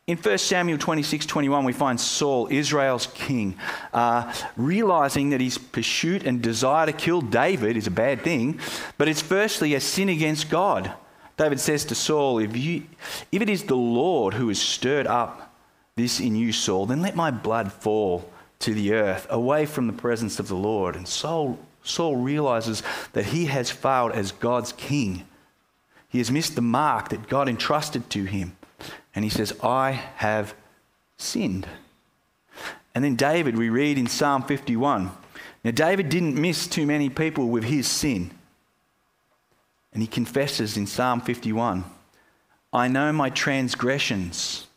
In 0.07 0.17
1 0.17 0.37
Samuel 0.39 0.77
26 0.77 1.25
21, 1.25 1.63
we 1.63 1.73
find 1.73 1.99
Saul, 1.99 2.47
Israel's 2.51 3.07
king, 3.07 3.55
uh, 3.93 4.33
realizing 4.57 5.29
that 5.29 5.39
his 5.39 5.57
pursuit 5.57 6.23
and 6.23 6.41
desire 6.41 6.87
to 6.87 6.91
kill 6.91 7.21
David 7.21 7.77
is 7.77 7.87
a 7.87 7.91
bad 7.91 8.21
thing, 8.21 8.59
but 8.97 9.07
it's 9.07 9.21
firstly 9.21 9.73
a 9.73 9.79
sin 9.79 10.09
against 10.09 10.49
God. 10.49 10.91
David 11.37 11.59
says 11.59 11.85
to 11.85 11.95
Saul, 11.95 12.39
if, 12.39 12.55
you, 12.55 12.83
if 13.31 13.41
it 13.41 13.49
is 13.49 13.63
the 13.63 13.75
Lord 13.75 14.33
who 14.33 14.47
has 14.49 14.61
stirred 14.61 15.07
up 15.07 15.53
this 15.95 16.19
in 16.19 16.35
you, 16.35 16.51
Saul, 16.51 16.85
then 16.85 17.01
let 17.01 17.15
my 17.15 17.31
blood 17.31 17.71
fall 17.71 18.29
to 18.59 18.73
the 18.73 18.93
earth, 18.93 19.25
away 19.29 19.65
from 19.65 19.87
the 19.87 19.93
presence 19.93 20.39
of 20.39 20.47
the 20.47 20.55
Lord. 20.55 20.95
And 20.95 21.07
Saul, 21.07 21.57
Saul 21.83 22.15
realizes 22.15 22.83
that 23.13 23.25
he 23.25 23.45
has 23.45 23.71
failed 23.71 24.11
as 24.11 24.31
God's 24.31 24.73
king. 24.73 25.25
He 26.09 26.19
has 26.19 26.31
missed 26.31 26.55
the 26.55 26.61
mark 26.61 27.09
that 27.09 27.27
God 27.27 27.49
entrusted 27.49 28.09
to 28.11 28.25
him. 28.25 28.55
And 29.15 29.23
he 29.25 29.29
says, 29.29 29.53
I 29.63 29.91
have 30.17 30.53
sinned. 31.17 31.67
And 32.93 33.03
then 33.03 33.15
David, 33.15 33.57
we 33.57 33.69
read 33.69 33.97
in 33.97 34.07
Psalm 34.07 34.43
51. 34.43 35.11
Now, 35.63 35.71
David 35.71 36.09
didn't 36.09 36.35
miss 36.35 36.67
too 36.67 36.85
many 36.85 37.09
people 37.09 37.47
with 37.47 37.63
his 37.63 37.87
sin. 37.87 38.31
And 39.93 40.01
he 40.01 40.07
confesses 40.07 40.77
in 40.77 40.87
Psalm 40.87 41.21
51 41.21 41.85
I 42.73 42.87
know 42.87 43.11
my 43.11 43.29
transgressions, 43.29 44.67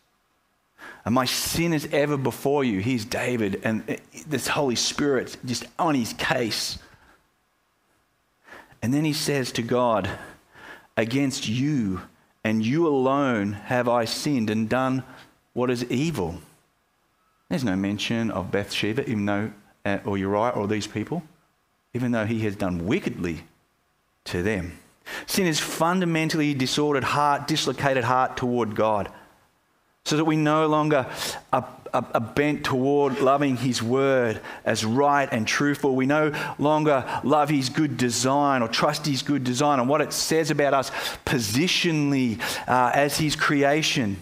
and 1.04 1.14
my 1.14 1.24
sin 1.26 1.72
is 1.72 1.88
ever 1.92 2.16
before 2.16 2.64
you. 2.64 2.80
Here's 2.80 3.04
David, 3.04 3.60
and 3.62 4.00
this 4.26 4.48
Holy 4.48 4.74
Spirit 4.74 5.36
just 5.44 5.64
on 5.78 5.94
his 5.94 6.12
case. 6.14 6.78
And 8.82 8.92
then 8.92 9.04
he 9.04 9.12
says 9.12 9.52
to 9.52 9.62
God, 9.62 10.10
Against 10.96 11.48
you 11.48 12.02
and 12.44 12.64
you 12.64 12.86
alone 12.86 13.52
have 13.52 13.88
I 13.88 14.04
sinned 14.04 14.50
and 14.50 14.68
done 14.68 15.02
what 15.54 15.70
is 15.70 15.84
evil. 15.84 16.38
There's 17.48 17.64
no 17.64 17.76
mention 17.76 18.30
of 18.30 18.50
Bathsheba, 18.50 19.08
even 19.08 19.26
though, 19.26 19.52
uh, 19.84 19.98
or 20.04 20.18
Uriah, 20.18 20.50
or 20.50 20.68
these 20.68 20.86
people, 20.86 21.22
even 21.94 22.12
though 22.12 22.26
he 22.26 22.40
has 22.40 22.56
done 22.56 22.86
wickedly 22.86 23.44
to 24.24 24.42
them. 24.42 24.78
Sin 25.26 25.46
is 25.46 25.60
fundamentally 25.60 26.54
disordered 26.54 27.04
heart, 27.04 27.46
dislocated 27.46 28.04
heart 28.04 28.36
toward 28.36 28.74
God. 28.74 29.10
So 30.04 30.16
that 30.16 30.24
we 30.24 30.36
no 30.36 30.66
longer 30.66 31.06
are, 31.52 31.68
are, 31.94 32.06
are, 32.12 32.20
bent 32.20 32.64
toward 32.64 33.20
loving 33.20 33.56
His 33.56 33.82
word 33.82 34.40
as 34.64 34.84
right 34.84 35.28
and 35.32 35.46
truthful. 35.46 35.96
We 35.96 36.04
no 36.04 36.32
longer 36.58 37.20
love 37.24 37.48
His 37.48 37.70
good 37.70 37.96
design 37.96 38.62
or 38.62 38.68
trust 38.68 39.06
His 39.06 39.22
good 39.22 39.44
design 39.44 39.80
and 39.80 39.88
what 39.88 40.02
it 40.02 40.12
says 40.12 40.50
about 40.50 40.74
us 40.74 40.90
positionally 41.24 42.38
uh, 42.68 42.90
as 42.94 43.16
His 43.16 43.34
creation. 43.34 44.18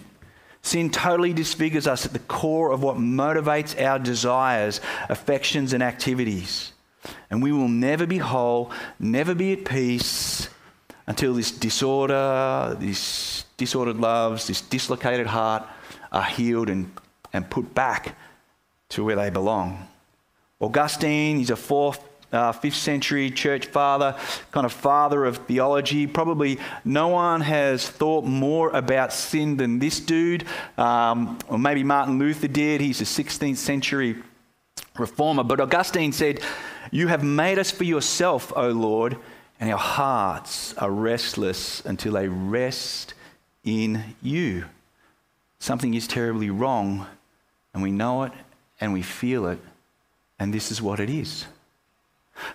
Sin 0.61 0.89
totally 0.89 1.33
disfigures 1.33 1.87
us 1.87 2.05
at 2.05 2.13
the 2.13 2.19
core 2.19 2.71
of 2.71 2.81
what 2.81 2.95
motivates 2.95 3.79
our 3.81 3.99
desires, 3.99 4.79
affections, 5.09 5.73
and 5.73 5.83
activities. 5.83 6.71
And 7.29 7.43
we 7.43 7.51
will 7.51 7.67
never 7.67 8.05
be 8.05 8.19
whole, 8.19 8.71
never 8.97 9.35
be 9.35 9.51
at 9.51 9.65
peace, 9.65 10.47
until 11.07 11.33
this 11.33 11.51
disorder, 11.51 12.75
these 12.79 13.45
disordered 13.57 13.97
loves, 13.97 14.47
this 14.47 14.61
dislocated 14.61 15.27
heart 15.27 15.63
are 16.11 16.23
healed 16.23 16.69
and, 16.69 16.91
and 17.33 17.49
put 17.49 17.73
back 17.73 18.15
to 18.89 19.03
where 19.03 19.15
they 19.15 19.29
belong. 19.29 19.87
Augustine, 20.61 21.37
he's 21.37 21.49
a 21.49 21.55
fourth, 21.55 21.99
uh, 22.31 22.51
fifth 22.51 22.75
century 22.75 23.29
church 23.29 23.65
father, 23.65 24.15
kind 24.51 24.65
of 24.65 24.71
father 24.71 25.25
of 25.25 25.37
theology. 25.37 26.07
Probably 26.07 26.57
no 26.85 27.09
one 27.09 27.41
has 27.41 27.87
thought 27.87 28.23
more 28.23 28.69
about 28.69 29.11
sin 29.11 29.57
than 29.57 29.79
this 29.79 29.99
dude, 29.99 30.45
um, 30.77 31.37
or 31.47 31.59
maybe 31.59 31.83
Martin 31.83 32.17
Luther 32.17 32.47
did. 32.47 32.81
He's 32.81 33.01
a 33.01 33.05
16th 33.05 33.57
century 33.57 34.15
reformer. 34.97 35.43
But 35.43 35.59
Augustine 35.59 36.13
said, 36.13 36.41
You 36.91 37.07
have 37.07 37.23
made 37.23 37.59
us 37.59 37.71
for 37.71 37.83
yourself, 37.83 38.53
O 38.55 38.69
Lord 38.69 39.17
and 39.63 39.71
our 39.71 39.79
hearts 39.79 40.73
are 40.73 40.91
restless 40.91 41.85
until 41.85 42.11
they 42.11 42.27
rest 42.27 43.13
in 43.63 44.03
you. 44.21 44.65
Something 45.57 45.93
is 45.93 46.05
terribly 46.05 46.49
wrong, 46.49 47.07
and 47.73 47.81
we 47.81 47.89
know 47.89 48.23
it 48.23 48.33
and 48.81 48.91
we 48.91 49.01
feel 49.01 49.47
it, 49.47 49.59
and 50.37 50.53
this 50.53 50.69
is 50.69 50.81
what 50.81 50.99
it 50.99 51.09
is. 51.09 51.45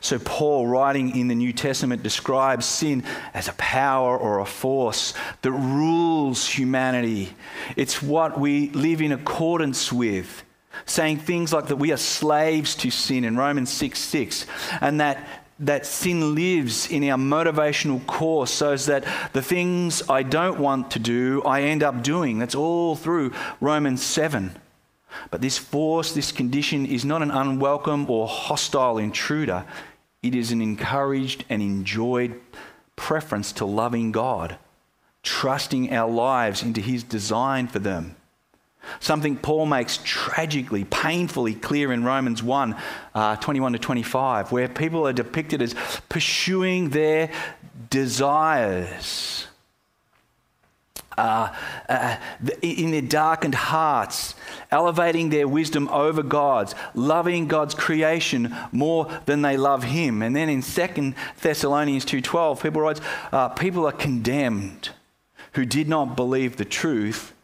So, 0.00 0.18
Paul, 0.18 0.66
writing 0.66 1.16
in 1.16 1.28
the 1.28 1.34
New 1.34 1.54
Testament, 1.54 2.02
describes 2.02 2.66
sin 2.66 3.02
as 3.32 3.48
a 3.48 3.54
power 3.54 4.14
or 4.14 4.40
a 4.40 4.44
force 4.44 5.14
that 5.40 5.52
rules 5.52 6.46
humanity. 6.46 7.32
It's 7.74 8.02
what 8.02 8.38
we 8.38 8.68
live 8.72 9.00
in 9.00 9.12
accordance 9.12 9.90
with, 9.90 10.44
saying 10.84 11.20
things 11.20 11.54
like 11.54 11.68
that 11.68 11.76
we 11.76 11.90
are 11.90 11.96
slaves 11.96 12.74
to 12.74 12.90
sin 12.90 13.24
in 13.24 13.34
Romans 13.38 13.70
6 13.70 13.98
6, 13.98 14.44
and 14.82 15.00
that 15.00 15.37
that 15.60 15.86
sin 15.86 16.34
lives 16.34 16.88
in 16.90 17.02
our 17.08 17.18
motivational 17.18 18.04
core 18.06 18.46
so 18.46 18.76
that 18.76 19.04
the 19.32 19.42
things 19.42 20.08
I 20.08 20.22
don't 20.22 20.60
want 20.60 20.92
to 20.92 20.98
do, 20.98 21.42
I 21.42 21.62
end 21.62 21.82
up 21.82 22.02
doing. 22.02 22.38
That's 22.38 22.54
all 22.54 22.94
through 22.94 23.32
Romans 23.60 24.02
7. 24.02 24.52
But 25.30 25.40
this 25.40 25.58
force, 25.58 26.12
this 26.12 26.32
condition, 26.32 26.86
is 26.86 27.04
not 27.04 27.22
an 27.22 27.30
unwelcome 27.30 28.08
or 28.08 28.28
hostile 28.28 28.98
intruder. 28.98 29.64
It 30.22 30.34
is 30.34 30.52
an 30.52 30.62
encouraged 30.62 31.44
and 31.48 31.62
enjoyed 31.62 32.40
preference 32.94 33.52
to 33.52 33.64
loving 33.64 34.12
God, 34.12 34.58
trusting 35.22 35.92
our 35.92 36.10
lives 36.10 36.62
into 36.62 36.80
His 36.80 37.02
design 37.02 37.66
for 37.68 37.78
them. 37.78 38.16
Something 39.00 39.36
Paul 39.36 39.66
makes 39.66 39.98
tragically, 40.04 40.84
painfully 40.84 41.54
clear 41.54 41.92
in 41.92 42.04
Romans 42.04 42.42
1 42.42 42.76
uh, 43.14 43.36
21 43.36 43.74
to 43.74 43.78
25, 43.78 44.52
where 44.52 44.68
people 44.68 45.06
are 45.06 45.12
depicted 45.12 45.62
as 45.62 45.74
pursuing 46.08 46.90
their 46.90 47.30
desires. 47.90 49.46
Uh, 51.16 51.52
uh, 51.88 52.16
in 52.62 52.92
their 52.92 53.02
darkened 53.02 53.56
hearts, 53.56 54.36
elevating 54.70 55.30
their 55.30 55.48
wisdom 55.48 55.88
over 55.88 56.22
God's, 56.22 56.76
loving 56.94 57.48
God's 57.48 57.74
creation 57.74 58.54
more 58.70 59.10
than 59.26 59.42
they 59.42 59.56
love 59.56 59.82
Him. 59.82 60.22
And 60.22 60.36
then 60.36 60.48
in 60.48 60.62
2 60.62 61.14
Thessalonians 61.40 62.04
2.12, 62.04 62.62
people 62.62 62.82
writes, 62.82 63.00
uh, 63.32 63.48
people 63.48 63.84
are 63.84 63.92
condemned 63.92 64.90
who 65.54 65.64
did 65.64 65.88
not 65.88 66.14
believe 66.14 66.56
the 66.56 66.64
truth 66.64 67.34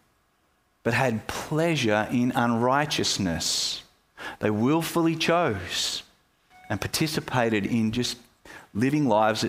but 0.85 0.95
had 0.95 1.27
pleasure 1.27 2.07
in 2.13 2.31
unrighteousness. 2.33 3.83
They 4.39 4.51
willfully 4.51 5.17
chose 5.17 6.05
and 6.71 6.81
participated 6.81 7.67
in 7.67 7.91
just 7.91 8.19
living 8.75 9.09
lives 9.09 9.45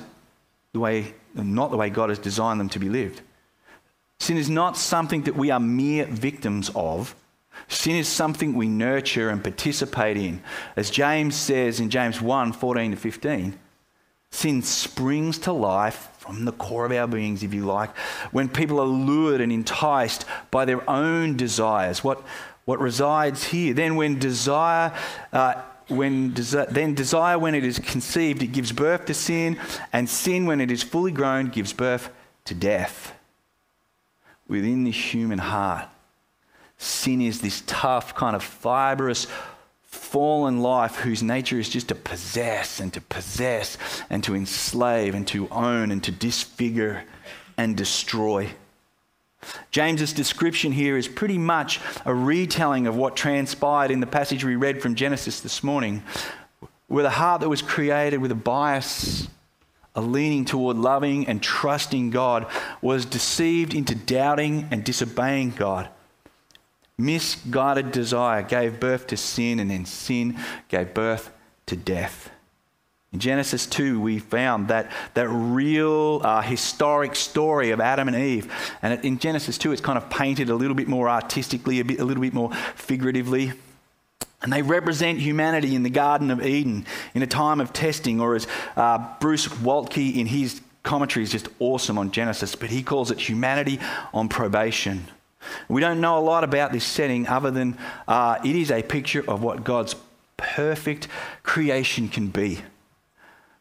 the 0.73 0.79
way, 0.79 1.13
not 1.35 1.71
the 1.71 1.77
way 1.77 1.89
God 1.89 2.09
has 2.09 2.19
designed 2.19 2.59
them 2.59 2.69
to 2.69 2.79
be 2.79 2.89
lived. 2.89 3.21
Sin 4.19 4.37
is 4.37 4.49
not 4.49 4.77
something 4.77 5.23
that 5.23 5.35
we 5.35 5.51
are 5.51 5.59
mere 5.59 6.05
victims 6.05 6.71
of. 6.73 7.15
Sin 7.67 7.95
is 7.95 8.07
something 8.07 8.53
we 8.53 8.67
nurture 8.67 9.29
and 9.29 9.43
participate 9.43 10.17
in. 10.17 10.41
As 10.75 10.89
James 10.89 11.35
says 11.35 11.79
in 11.79 11.89
James 11.89 12.21
1 12.21 12.53
14 12.53 12.91
to 12.91 12.97
15, 12.97 13.59
sin 14.31 14.61
springs 14.61 15.37
to 15.39 15.51
life 15.51 16.09
from 16.25 16.45
the 16.45 16.51
core 16.51 16.85
of 16.85 16.91
our 16.91 17.07
beings, 17.07 17.43
if 17.43 17.53
you 17.53 17.65
like, 17.65 17.95
when 18.31 18.49
people 18.49 18.79
are 18.79 18.85
lured 18.85 19.41
and 19.41 19.51
enticed 19.51 20.25
by 20.51 20.65
their 20.65 20.87
own 20.89 21.37
desires, 21.37 22.03
what, 22.03 22.23
what 22.65 22.79
resides 22.79 23.45
here. 23.45 23.73
Then, 23.73 23.95
when 23.95 24.19
desire, 24.19 24.91
uh, 25.31 25.61
when 25.87 26.31
desi- 26.31 26.69
then 26.69 26.95
desire, 26.95 27.37
when 27.37 27.53
it 27.55 27.63
is 27.63 27.79
conceived, 27.79 28.41
it 28.41 28.47
gives 28.47 28.71
birth 28.71 29.05
to 29.05 29.13
sin, 29.13 29.59
and 29.93 30.09
sin, 30.09 30.45
when 30.45 30.59
it 30.59 30.71
is 30.71 30.83
fully 30.83 31.11
grown, 31.11 31.49
gives 31.49 31.73
birth 31.73 32.09
to 32.45 32.53
death. 32.53 33.13
within 34.47 34.83
the 34.83 34.91
human 34.91 35.39
heart. 35.39 35.87
Sin 36.77 37.21
is 37.21 37.41
this 37.41 37.63
tough, 37.65 38.15
kind 38.15 38.35
of 38.35 38.43
fibrous, 38.43 39.27
fallen 39.95 40.61
life 40.61 40.97
whose 40.97 41.23
nature 41.23 41.59
is 41.59 41.69
just 41.69 41.87
to 41.87 41.95
possess 41.95 42.79
and 42.79 42.93
to 42.93 43.01
possess 43.01 43.77
and 44.09 44.23
to 44.23 44.35
enslave 44.35 45.15
and 45.15 45.27
to 45.27 45.47
own 45.49 45.91
and 45.91 46.03
to 46.03 46.11
disfigure 46.11 47.03
and 47.57 47.75
destroy. 47.75 48.49
James's 49.71 50.13
description 50.13 50.71
here 50.71 50.97
is 50.97 51.07
pretty 51.07 51.37
much 51.37 51.79
a 52.05 52.13
retelling 52.13 52.87
of 52.87 52.95
what 52.95 53.15
transpired 53.15 53.91
in 53.91 53.99
the 53.99 54.07
passage 54.07 54.43
we 54.43 54.55
read 54.55 54.81
from 54.81 54.95
Genesis 54.95 55.41
this 55.41 55.63
morning, 55.63 56.03
with 56.89 57.05
a 57.05 57.11
heart 57.11 57.41
that 57.41 57.49
was 57.49 57.61
created 57.61 58.19
with 58.19 58.31
a 58.31 58.35
bias, 58.35 59.27
a 59.95 60.01
leaning 60.01 60.45
toward 60.45 60.77
loving 60.77 61.27
and 61.27 61.41
trusting 61.41 62.09
God, 62.09 62.47
was 62.81 63.05
deceived 63.05 63.73
into 63.73 63.95
doubting 63.95 64.67
and 64.71 64.83
disobeying 64.83 65.51
God. 65.51 65.89
Misguided 66.97 67.91
desire 67.91 68.41
gave 68.41 68.79
birth 68.79 69.07
to 69.07 69.17
sin, 69.17 69.59
and 69.59 69.69
then 69.69 69.85
sin 69.85 70.37
gave 70.69 70.93
birth 70.93 71.31
to 71.65 71.75
death. 71.75 72.29
In 73.11 73.19
Genesis 73.19 73.65
2, 73.67 74.01
we 74.01 74.19
found 74.19 74.67
that, 74.67 74.91
that 75.13 75.29
real 75.29 76.19
uh, 76.23 76.41
historic 76.41 77.15
story 77.15 77.71
of 77.71 77.79
Adam 77.79 78.09
and 78.09 78.17
Eve. 78.17 78.51
And 78.81 79.03
in 79.05 79.19
Genesis 79.19 79.57
2, 79.57 79.71
it's 79.71 79.81
kind 79.81 79.97
of 79.97 80.09
painted 80.09 80.49
a 80.49 80.55
little 80.55 80.75
bit 80.75 80.89
more 80.89 81.07
artistically, 81.07 81.79
a, 81.79 81.85
bit, 81.85 81.99
a 81.99 82.03
little 82.03 82.21
bit 82.21 82.33
more 82.33 82.53
figuratively. 82.75 83.53
And 84.41 84.51
they 84.51 84.61
represent 84.61 85.19
humanity 85.19 85.75
in 85.75 85.83
the 85.83 85.89
Garden 85.89 86.29
of 86.29 86.45
Eden 86.45 86.85
in 87.13 87.23
a 87.23 87.27
time 87.27 87.61
of 87.61 87.71
testing, 87.71 88.19
or 88.19 88.35
as 88.35 88.47
uh, 88.75 89.07
Bruce 89.19 89.47
Waltke 89.47 90.15
in 90.15 90.25
his 90.25 90.61
commentary 90.83 91.23
is 91.23 91.31
just 91.31 91.47
awesome 91.59 91.97
on 91.97 92.11
Genesis, 92.11 92.55
but 92.55 92.69
he 92.69 92.83
calls 92.83 93.11
it 93.11 93.19
humanity 93.19 93.79
on 94.13 94.27
probation. 94.29 95.07
We 95.67 95.81
don't 95.81 96.01
know 96.01 96.17
a 96.17 96.21
lot 96.21 96.43
about 96.43 96.71
this 96.71 96.85
setting 96.85 97.27
other 97.27 97.51
than 97.51 97.77
uh, 98.07 98.39
it 98.43 98.55
is 98.55 98.71
a 98.71 98.83
picture 98.83 99.23
of 99.27 99.41
what 99.41 99.63
God's 99.63 99.95
perfect 100.37 101.07
creation 101.43 102.09
can 102.09 102.27
be, 102.27 102.61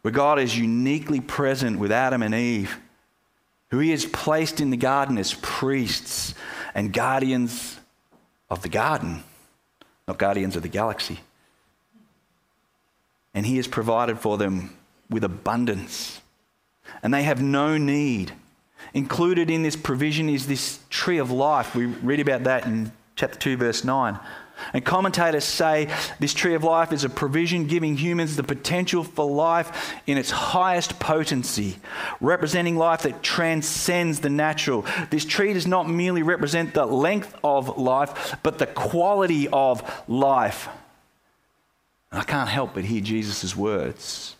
where 0.02 0.12
God 0.12 0.38
is 0.38 0.58
uniquely 0.58 1.20
present 1.20 1.78
with 1.78 1.92
Adam 1.92 2.22
and 2.22 2.34
Eve, 2.34 2.78
who 3.70 3.78
He 3.78 3.90
has 3.90 4.06
placed 4.06 4.60
in 4.60 4.70
the 4.70 4.76
garden 4.76 5.18
as 5.18 5.34
priests 5.34 6.34
and 6.74 6.92
guardians 6.92 7.78
of 8.50 8.62
the 8.62 8.68
garden, 8.68 9.22
not 10.06 10.18
guardians 10.18 10.56
of 10.56 10.62
the 10.62 10.68
galaxy. 10.68 11.20
And 13.32 13.46
He 13.46 13.56
has 13.56 13.66
provided 13.66 14.18
for 14.18 14.36
them 14.36 14.76
with 15.10 15.24
abundance, 15.24 16.20
and 17.02 17.12
they 17.12 17.22
have 17.22 17.42
no 17.42 17.76
need 17.76 18.32
Included 18.94 19.50
in 19.50 19.64
this 19.64 19.74
provision 19.74 20.28
is 20.28 20.46
this 20.46 20.78
tree 20.88 21.18
of 21.18 21.32
life. 21.32 21.74
We 21.74 21.86
read 21.86 22.20
about 22.20 22.44
that 22.44 22.64
in 22.64 22.92
chapter 23.16 23.36
2, 23.38 23.56
verse 23.56 23.82
9. 23.82 24.18
And 24.72 24.84
commentators 24.84 25.44
say 25.44 25.92
this 26.20 26.32
tree 26.32 26.54
of 26.54 26.62
life 26.62 26.92
is 26.92 27.02
a 27.02 27.08
provision 27.08 27.66
giving 27.66 27.96
humans 27.96 28.36
the 28.36 28.44
potential 28.44 29.02
for 29.02 29.28
life 29.28 29.94
in 30.06 30.16
its 30.16 30.30
highest 30.30 31.00
potency, 31.00 31.76
representing 32.20 32.76
life 32.76 33.02
that 33.02 33.20
transcends 33.20 34.20
the 34.20 34.30
natural. 34.30 34.86
This 35.10 35.24
tree 35.24 35.52
does 35.52 35.66
not 35.66 35.88
merely 35.88 36.22
represent 36.22 36.72
the 36.72 36.86
length 36.86 37.34
of 37.42 37.76
life, 37.76 38.36
but 38.44 38.58
the 38.58 38.66
quality 38.66 39.48
of 39.48 40.04
life. 40.08 40.68
And 42.12 42.20
I 42.20 42.24
can't 42.24 42.48
help 42.48 42.74
but 42.74 42.84
hear 42.84 43.00
Jesus' 43.00 43.56
words 43.56 44.36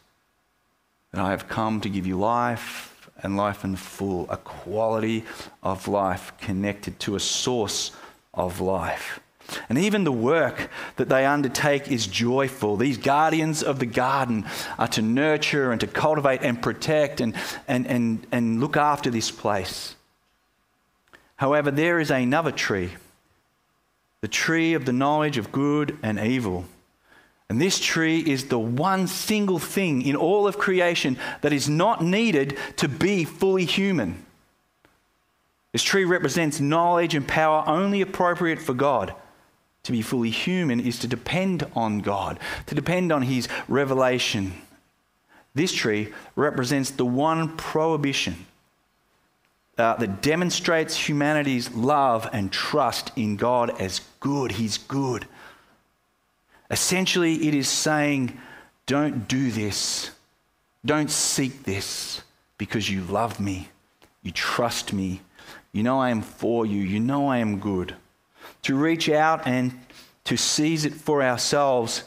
that 1.11 1.20
I 1.20 1.30
have 1.30 1.49
come 1.49 1.80
to 1.80 1.88
give 1.88 2.06
you 2.06 2.16
life 2.16 2.94
and 3.23 3.37
life 3.37 3.64
in 3.64 3.76
full, 3.76 4.26
a 4.30 4.37
quality 4.37 5.25
of 5.62 5.88
life 5.88 6.33
connected 6.40 6.99
to 7.00 7.16
a 7.16 7.21
source 7.21 7.92
of 8.33 8.61
life. 8.61 9.21
And 9.69 9.78
even 9.78 10.04
the 10.04 10.12
work 10.12 10.71
that 10.97 11.08
they 11.08 11.26
undertake 11.26 11.89
is 11.89 12.06
joyful. 12.06 12.76
These 12.76 12.99
guardians 12.99 13.62
of 13.62 13.78
the 13.78 13.86
garden 13.86 14.47
are 14.78 14.89
to 14.89 15.02
nurture 15.02 15.71
and 15.71 15.80
to 15.80 15.86
cultivate 15.86 16.43
and 16.43 16.60
protect 16.60 17.21
and, 17.21 17.34
and, 17.69 17.86
and, 17.86 18.26
and 18.32 18.60
look 18.60 18.76
after 18.76 19.10
this 19.10 19.30
place. 19.30 19.97
However, 21.36 21.71
there 21.71 22.00
is 22.00 22.10
another 22.10 22.52
tree, 22.52 22.93
the 24.21 24.28
tree 24.28 24.75
of 24.75 24.86
the 24.86 24.93
knowledge 24.93 25.36
of 25.36 25.52
good 25.52 25.99
and 26.02 26.19
evil. 26.19 26.65
And 27.49 27.61
this 27.61 27.78
tree 27.78 28.21
is 28.21 28.47
the 28.47 28.59
one 28.59 29.07
single 29.07 29.59
thing 29.59 30.02
in 30.02 30.17
all 30.17 30.47
of 30.47 30.59
creation 30.59 31.19
that 31.43 31.52
is 31.52 31.69
not 31.69 32.02
needed 32.02 32.57
to 32.76 32.89
be 32.89 33.25
fully 33.25 33.65
human. 33.65 34.25
This 35.73 35.83
tree 35.83 36.04
represents 36.04 36.61
knowledge 36.61 37.15
and 37.15 37.26
power 37.26 37.65
only 37.67 38.00
appropriate 38.00 38.61
for 38.61 38.75
God. 38.75 39.15
To 39.83 39.93
be 39.93 40.00
fully 40.00 40.30
human 40.30 40.80
is 40.80 40.99
to 41.00 41.07
depend 41.07 41.67
on 41.75 41.99
God, 41.99 42.41
to 42.67 42.75
depend 42.75 43.13
on 43.13 43.23
His 43.23 43.49
revelation. 43.69 44.54
This 45.54 45.73
tree 45.73 46.13
represents 46.37 46.91
the 46.91 47.04
one 47.04 47.57
prohibition 47.57 48.47
uh, 49.76 49.97
that 49.97 50.23
demonstrates 50.23 50.97
humanity's 51.09 51.73
love 51.73 52.28
and 52.33 52.50
trust 52.50 53.11
in 53.17 53.37
God 53.37 53.78
as 53.80 54.00
good. 54.21 54.52
He's 54.52 54.78
good. 54.78 55.26
Essentially, 56.75 57.47
it 57.47 57.54
is 57.54 57.69
saying, 57.69 58.37
don't 58.87 59.28
do 59.28 59.52
this. 59.52 60.10
Don't 60.84 61.08
seek 61.08 61.63
this 61.63 62.21
because 62.58 62.91
you 62.91 63.02
love 63.02 63.39
me. 63.39 63.69
You 64.25 64.32
trust 64.32 64.93
me. 64.93 65.21
You 65.71 65.84
know 65.84 66.00
I 66.00 66.10
am 66.10 66.21
for 66.21 66.67
you. 66.67 66.82
You 66.82 66.99
know 66.99 67.28
I 67.28 67.39
am 67.39 67.60
good. 67.60 67.95
To 68.63 68.75
reach 68.75 69.08
out 69.08 69.47
and 69.47 69.78
to 70.25 70.37
seize 70.37 70.84
it 70.84 70.95
for 70.95 71.23
ourselves, 71.23 72.02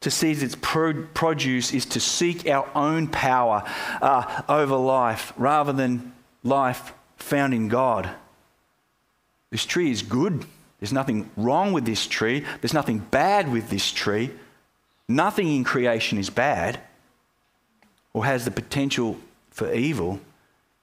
to 0.00 0.10
seize 0.10 0.42
its 0.42 0.54
produce, 0.54 1.72
is 1.72 1.86
to 1.86 1.98
seek 1.98 2.46
our 2.46 2.68
own 2.74 3.08
power 3.08 3.62
uh, 4.02 4.42
over 4.50 4.76
life 4.76 5.32
rather 5.38 5.72
than 5.72 6.12
life 6.42 6.92
found 7.16 7.54
in 7.54 7.68
God. 7.68 8.10
This 9.48 9.64
tree 9.64 9.90
is 9.90 10.02
good. 10.02 10.44
There's 10.84 10.92
nothing 10.92 11.30
wrong 11.38 11.72
with 11.72 11.86
this 11.86 12.06
tree. 12.06 12.44
There's 12.60 12.74
nothing 12.74 12.98
bad 12.98 13.50
with 13.50 13.70
this 13.70 13.90
tree. 13.90 14.30
Nothing 15.08 15.48
in 15.48 15.64
creation 15.64 16.18
is 16.18 16.28
bad 16.28 16.78
or 18.12 18.26
has 18.26 18.44
the 18.44 18.50
potential 18.50 19.16
for 19.50 19.72
evil. 19.72 20.20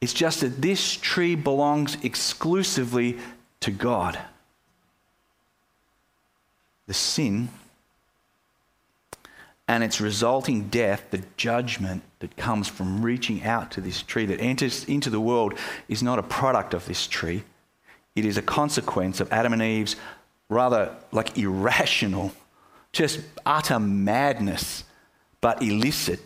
It's 0.01 0.11
just 0.11 0.41
that 0.41 0.59
this 0.59 0.95
tree 0.95 1.35
belongs 1.35 2.03
exclusively 2.03 3.19
to 3.59 3.69
God. 3.69 4.17
The 6.87 6.95
sin 6.95 7.49
and 9.67 9.83
its 9.83 10.01
resulting 10.01 10.69
death, 10.69 11.11
the 11.11 11.21
judgment 11.37 12.01
that 12.21 12.37
comes 12.37 12.67
from 12.67 13.05
reaching 13.05 13.43
out 13.43 13.69
to 13.73 13.81
this 13.81 14.01
tree 14.01 14.25
that 14.25 14.41
enters 14.41 14.83
into 14.85 15.11
the 15.11 15.21
world, 15.21 15.53
is 15.87 16.01
not 16.01 16.17
a 16.17 16.23
product 16.23 16.73
of 16.73 16.87
this 16.87 17.05
tree. 17.05 17.43
It 18.15 18.25
is 18.25 18.37
a 18.37 18.41
consequence 18.41 19.19
of 19.19 19.31
Adam 19.31 19.53
and 19.53 19.61
Eve's 19.61 19.95
rather 20.49 20.95
like 21.11 21.37
irrational, 21.37 22.33
just 22.91 23.21
utter 23.45 23.79
madness, 23.79 24.83
but 25.39 25.61
illicit 25.61 26.19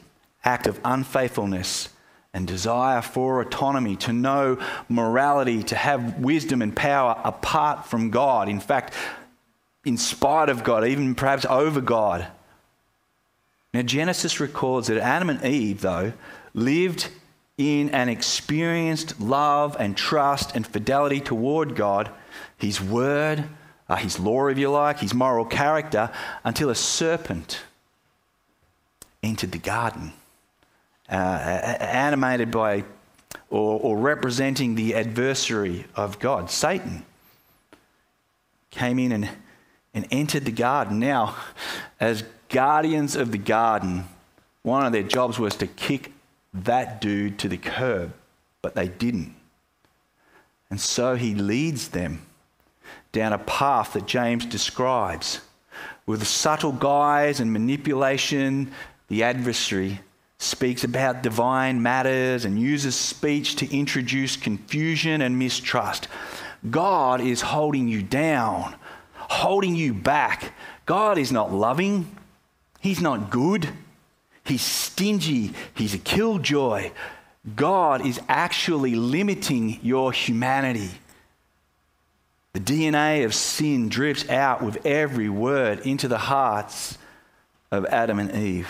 act 0.43 0.67
of 0.67 0.80
unfaithfulness 0.84 1.89
and 2.34 2.48
desire 2.48 3.02
for 3.02 3.39
autonomy, 3.39 3.95
to 3.95 4.12
know 4.12 4.60
morality, 4.89 5.63
to 5.63 5.76
have 5.76 6.19
wisdom 6.19 6.62
and 6.62 6.76
power 6.76 7.19
apart 7.24 7.86
from 7.86 8.10
God. 8.10 8.50
In 8.50 8.60
fact, 8.60 8.93
in 9.86 9.98
spite 9.98 10.50
of 10.50 10.63
God, 10.63 10.86
even 10.86 11.15
perhaps 11.15 11.45
over 11.45 11.80
God. 11.80 12.28
Now, 13.74 13.84
Genesis 13.84 14.39
records 14.39 14.88
that 14.88 14.98
Adam 14.98 15.30
and 15.30 15.45
Eve, 15.45 15.82
though, 15.82 16.13
lived 16.54 17.10
in 17.57 17.89
and 17.89 18.09
experienced 18.09 19.19
love 19.19 19.77
and 19.79 19.95
trust 19.95 20.55
and 20.55 20.67
fidelity 20.67 21.21
toward 21.21 21.75
God, 21.75 22.09
His 22.57 22.81
Word, 22.81 23.45
uh, 23.87 23.95
His 23.95 24.19
law, 24.19 24.47
if 24.47 24.57
you 24.57 24.69
like, 24.69 24.99
His 24.99 25.13
moral 25.13 25.45
character, 25.45 26.09
until 26.43 26.69
a 26.69 26.75
serpent 26.75 27.61
entered 29.23 29.51
the 29.51 29.57
garden, 29.57 30.11
uh, 31.09 31.13
animated 31.13 32.51
by 32.51 32.83
or, 33.49 33.79
or 33.79 33.97
representing 33.97 34.75
the 34.75 34.95
adversary 34.95 35.85
of 35.95 36.19
God, 36.19 36.49
Satan. 36.49 37.05
Came 38.71 38.99
in 38.99 39.11
and, 39.11 39.29
and 39.93 40.05
entered 40.11 40.45
the 40.45 40.51
garden. 40.51 40.99
Now, 40.99 41.35
as 41.99 42.23
guardians 42.49 43.15
of 43.15 43.31
the 43.31 43.37
garden, 43.37 44.05
one 44.63 44.85
of 44.85 44.91
their 44.91 45.03
jobs 45.03 45.39
was 45.39 45.55
to 45.57 45.67
kick 45.67 46.11
that 46.63 47.01
dude 47.01 47.37
to 47.39 47.49
the 47.49 47.57
curb, 47.57 48.13
but 48.61 48.75
they 48.75 48.87
didn't. 48.87 49.35
And 50.69 50.79
so 50.79 51.15
he 51.15 51.35
leads 51.35 51.89
them 51.89 52.25
down 53.11 53.33
a 53.33 53.37
path 53.37 53.93
that 53.93 54.05
James 54.05 54.45
describes. 54.45 55.41
With 56.05 56.25
subtle 56.25 56.71
guise 56.71 57.39
and 57.39 57.51
manipulation, 57.51 58.71
the 59.07 59.23
adversary 59.23 59.99
speaks 60.37 60.83
about 60.83 61.23
divine 61.23 61.81
matters 61.81 62.45
and 62.45 62.59
uses 62.59 62.95
speech 62.95 63.55
to 63.55 63.75
introduce 63.75 64.35
confusion 64.35 65.21
and 65.21 65.39
mistrust. 65.39 66.07
God 66.69 67.21
is 67.21 67.41
holding 67.41 67.87
you 67.87 68.01
down, 68.03 68.75
holding 69.13 69.75
you 69.75 69.93
back. 69.93 70.53
God 70.85 71.17
is 71.17 71.31
not 71.31 71.53
loving, 71.53 72.15
He's 72.79 73.01
not 73.01 73.31
good, 73.31 73.69
He's 74.45 74.62
stingy, 74.62 75.53
He's 75.73 75.93
a 75.93 75.99
killjoy. 75.99 76.91
God 77.55 78.05
is 78.05 78.19
actually 78.27 78.95
limiting 78.95 79.79
your 79.84 80.12
humanity. 80.12 80.89
The 82.53 82.60
DNA 82.60 83.25
of 83.25 83.36
sin 83.36 83.89
drifts 83.89 84.29
out 84.29 84.63
with 84.63 84.86
every 84.86 85.29
word 85.29 85.79
into 85.81 86.08
the 86.08 86.17
hearts 86.17 86.97
of 87.71 87.86
Adam 87.88 88.17
and 88.17 88.31
Eve. 88.34 88.69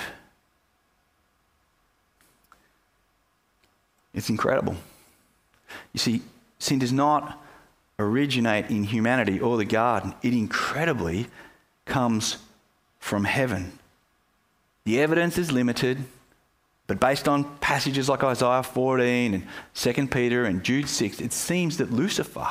It's 4.14 4.30
incredible. 4.30 4.76
You 5.94 6.00
see, 6.00 6.22
sin 6.58 6.80
does 6.80 6.94
not 6.94 7.42
originate 8.00 8.70
in 8.70 8.84
humanity 8.84 9.40
or 9.40 9.58
the 9.58 9.66
garden, 9.66 10.14
it 10.22 10.34
incredibly 10.34 11.28
comes 11.86 12.38
from 13.00 13.24
heaven. 13.24 13.78
The 14.86 15.02
evidence 15.02 15.38
is 15.38 15.52
limited, 15.52 16.04
but 16.88 17.00
based 17.00 17.28
on 17.28 17.58
passages 17.58 18.08
like 18.08 18.24
Isaiah 18.24 18.62
14 18.62 19.34
and 19.34 19.48
2 19.74 20.08
Peter 20.08 20.46
and 20.46 20.64
Jude 20.64 20.88
6, 20.88 21.22
it 21.22 21.34
seems 21.34 21.78
that 21.78 21.92
Lucifer 21.92 22.48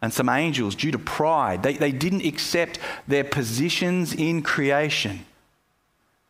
and 0.00 0.12
some 0.12 0.28
angels, 0.28 0.74
due 0.74 0.92
to 0.92 0.98
pride, 0.98 1.62
they, 1.62 1.74
they 1.74 1.92
didn't 1.92 2.24
accept 2.24 2.78
their 3.06 3.24
positions 3.24 4.14
in 4.14 4.42
creation. 4.42 5.26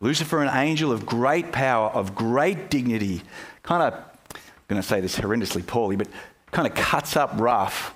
Lucifer, 0.01 0.41
an 0.41 0.49
angel 0.57 0.91
of 0.91 1.05
great 1.05 1.51
power, 1.51 1.89
of 1.89 2.15
great 2.15 2.69
dignity, 2.69 3.21
kind 3.61 3.83
of, 3.83 3.93
I'm 3.93 4.41
going 4.67 4.81
to 4.81 4.87
say 4.87 4.99
this 4.99 5.17
horrendously 5.17 5.65
poorly, 5.65 5.95
but 5.95 6.07
kind 6.49 6.67
of 6.67 6.73
cuts 6.73 7.15
up 7.15 7.31
rough, 7.35 7.93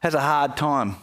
has 0.00 0.14
a 0.14 0.20
hard 0.20 0.56
time 0.56 0.96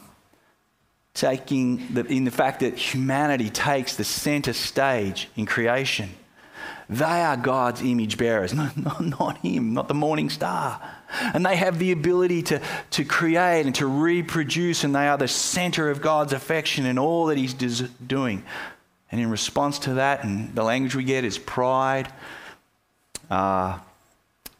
taking 1.14 1.94
the, 1.94 2.06
in 2.06 2.24
the 2.24 2.32
fact 2.32 2.62
that 2.62 2.78
humanity 2.78 3.50
takes 3.50 3.96
the 3.96 4.04
center 4.04 4.54
stage 4.54 5.30
in 5.36 5.46
creation. 5.46 6.10
They 6.90 7.04
are 7.06 7.38
God's 7.38 7.82
image 7.82 8.18
bearers, 8.18 8.54
no, 8.56 8.70
not, 8.76 9.02
not 9.02 9.38
Him, 9.40 9.74
not 9.74 9.88
the 9.88 9.94
morning 9.94 10.30
star. 10.30 10.82
And 11.34 11.46
they 11.46 11.56
have 11.56 11.80
the 11.80 11.92
ability 11.92 12.42
to, 12.44 12.62
to 12.92 13.04
create 13.04 13.66
and 13.66 13.76
to 13.76 13.88
reproduce, 13.88 14.84
and 14.84 14.96
they 14.96 15.08
are 15.08 15.18
the 15.18 15.28
center 15.28 15.90
of 15.90 16.02
God's 16.02 16.34
affection 16.34 16.86
and 16.86 16.98
all 16.98 17.26
that 17.28 17.38
He's 17.38 17.54
doing. 17.54 18.44
And 19.12 19.20
in 19.20 19.30
response 19.30 19.80
to 19.80 19.96
that, 19.96 20.24
and 20.24 20.56
the 20.56 20.64
language 20.64 20.96
we 20.96 21.04
get 21.04 21.26
is 21.26 21.38
pride, 21.38 22.12
uh, 23.30 23.80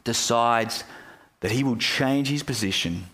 decides 0.04 0.84
that 1.42 1.52
he 1.52 1.64
will 1.64 1.78
change 1.78 2.30
his 2.30 2.44
position. 2.44 3.06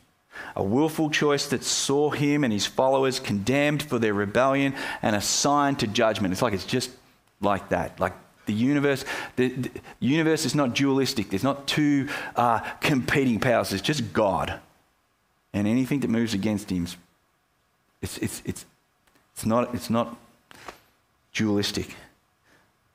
A 0.55 0.63
willful 0.63 1.09
choice 1.09 1.47
that 1.47 1.63
saw 1.63 2.09
him 2.09 2.43
and 2.43 2.51
his 2.51 2.65
followers 2.65 3.19
condemned 3.19 3.83
for 3.83 3.99
their 3.99 4.13
rebellion 4.13 4.73
and 5.01 5.15
assigned 5.15 5.79
to 5.79 5.87
judgment. 5.87 6.31
It's 6.31 6.41
like 6.41 6.53
it's 6.53 6.65
just 6.65 6.91
like 7.41 7.69
that. 7.69 7.99
Like 7.99 8.13
the 8.45 8.53
universe, 8.53 9.05
the, 9.35 9.49
the 9.49 9.71
universe 9.99 10.45
is 10.45 10.55
not 10.55 10.73
dualistic. 10.73 11.29
There's 11.29 11.43
not 11.43 11.67
two 11.67 12.09
uh, 12.35 12.59
competing 12.79 13.39
powers. 13.39 13.73
It's 13.73 13.81
just 13.81 14.13
God, 14.13 14.59
and 15.53 15.67
anything 15.67 15.99
that 16.01 16.09
moves 16.09 16.33
against 16.33 16.71
him, 16.71 16.87
it's 18.01 18.17
it's 18.17 18.41
it's 18.45 18.65
it's 19.33 19.45
not 19.45 19.75
it's 19.75 19.89
not 19.89 20.15
dualistic. 21.33 21.95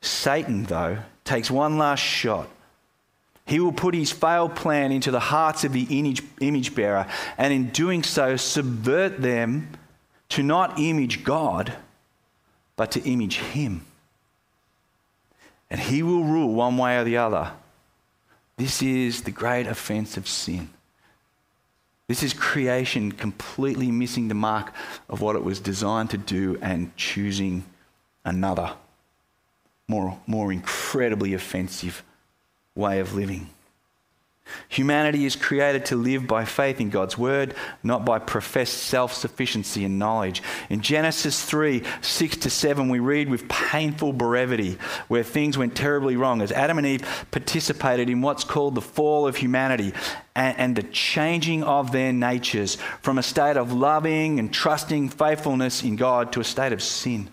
Satan, 0.01 0.65
though, 0.65 0.99
takes 1.25 1.51
one 1.51 1.79
last 1.79 2.01
shot 2.01 2.49
he 3.45 3.61
will 3.61 3.73
put 3.73 3.95
his 3.95 4.13
failed 4.13 4.55
plan 4.55 4.93
into 4.93 5.11
the 5.11 5.21
hearts 5.21 5.65
of 5.65 5.73
the 5.73 5.87
image, 5.99 6.23
image 6.41 6.75
bearer, 6.75 7.07
and 7.37 7.53
in 7.53 7.71
doing 7.71 8.03
so, 8.03 8.37
subvert 8.37 9.21
them 9.21 9.69
to 10.31 10.43
not 10.43 10.79
image 10.79 11.25
God, 11.25 11.75
but 12.77 12.93
to 12.93 13.03
image 13.03 13.37
Him. 13.37 13.85
And 15.71 15.79
He 15.79 16.03
will 16.03 16.25
rule 16.25 16.55
one 16.55 16.79
way 16.79 16.97
or 16.97 17.05
the 17.05 17.19
other. 17.19 17.53
This 18.57 18.83
is 18.83 19.23
the 19.23 19.31
great 19.31 19.67
offense 19.67 20.17
of 20.17 20.27
sin. 20.27 20.71
This 22.09 22.23
is 22.23 22.33
creation 22.33 23.13
completely 23.13 23.91
missing 23.91 24.29
the 24.29 24.35
mark 24.35 24.73
of 25.09 25.21
what 25.21 25.37
it 25.37 25.45
was 25.45 25.61
designed 25.61 26.11
to 26.11 26.19
do 26.19 26.59
and 26.63 26.97
choosing 26.97 27.65
another, 28.25 28.73
more, 29.87 30.19
more 30.27 30.51
incredibly 30.51 31.35
offensive 31.35 32.03
way 32.75 33.01
of 33.01 33.15
living. 33.15 33.49
Humanity 34.69 35.25
is 35.25 35.37
created 35.37 35.87
to 35.87 35.97
live 35.97 36.27
by 36.27 36.45
faith 36.45 36.81
in 36.81 36.91
God's 36.91 37.17
word, 37.17 37.55
not 37.83 38.05
by 38.05 38.19
professed 38.19 38.77
self 38.79 39.13
sufficiency 39.13 39.85
and 39.85 39.99
knowledge. 39.99 40.43
In 40.69 40.81
Genesis 40.81 41.45
3 41.45 41.83
6 42.01 42.37
to 42.39 42.51
7, 42.51 42.89
we 42.89 42.99
read 42.99 43.29
with 43.29 43.49
painful 43.49 44.13
brevity 44.13 44.79
where 45.09 45.23
things 45.23 45.57
went 45.57 45.77
terribly 45.77 46.17
wrong 46.17 46.43
as 46.43 46.53
Adam 46.53 46.79
and 46.79 46.87
Eve 46.87 47.27
participated 47.31 48.11
in 48.11 48.21
what's 48.21 48.45
called 48.45 48.75
the 48.75 48.81
fall 48.81 49.27
of 49.27 49.37
humanity 49.37 49.93
and, 50.35 50.59
and 50.59 50.77
the 50.77 50.83
changing 50.83 51.63
of 51.63 51.93
their 51.93 52.13
natures 52.13 52.77
from 53.01 53.19
a 53.19 53.23
state 53.23 53.57
of 53.57 53.73
loving 53.73 54.39
and 54.39 54.53
trusting 54.53 55.09
faithfulness 55.09 55.83
in 55.83 55.97
God 55.97 56.33
to 56.33 56.41
a 56.41 56.45
state 56.45 56.73
of 56.73 56.83
sin, 56.83 57.31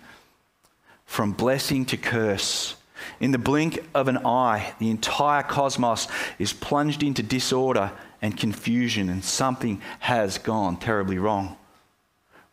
from 1.06 1.34
blessing 1.34 1.86
to 1.86 1.98
curse 1.98 2.76
in 3.20 3.32
the 3.32 3.38
blink 3.38 3.84
of 3.94 4.08
an 4.08 4.26
eye, 4.26 4.74
the 4.80 4.90
entire 4.90 5.44
cosmos 5.44 6.08
is 6.38 6.54
plunged 6.54 7.04
into 7.04 7.22
disorder 7.22 7.92
and 8.22 8.38
confusion, 8.38 9.10
and 9.10 9.24
something 9.24 9.82
has 10.00 10.38
gone 10.38 10.78
terribly 10.78 11.18
wrong. 11.18 11.58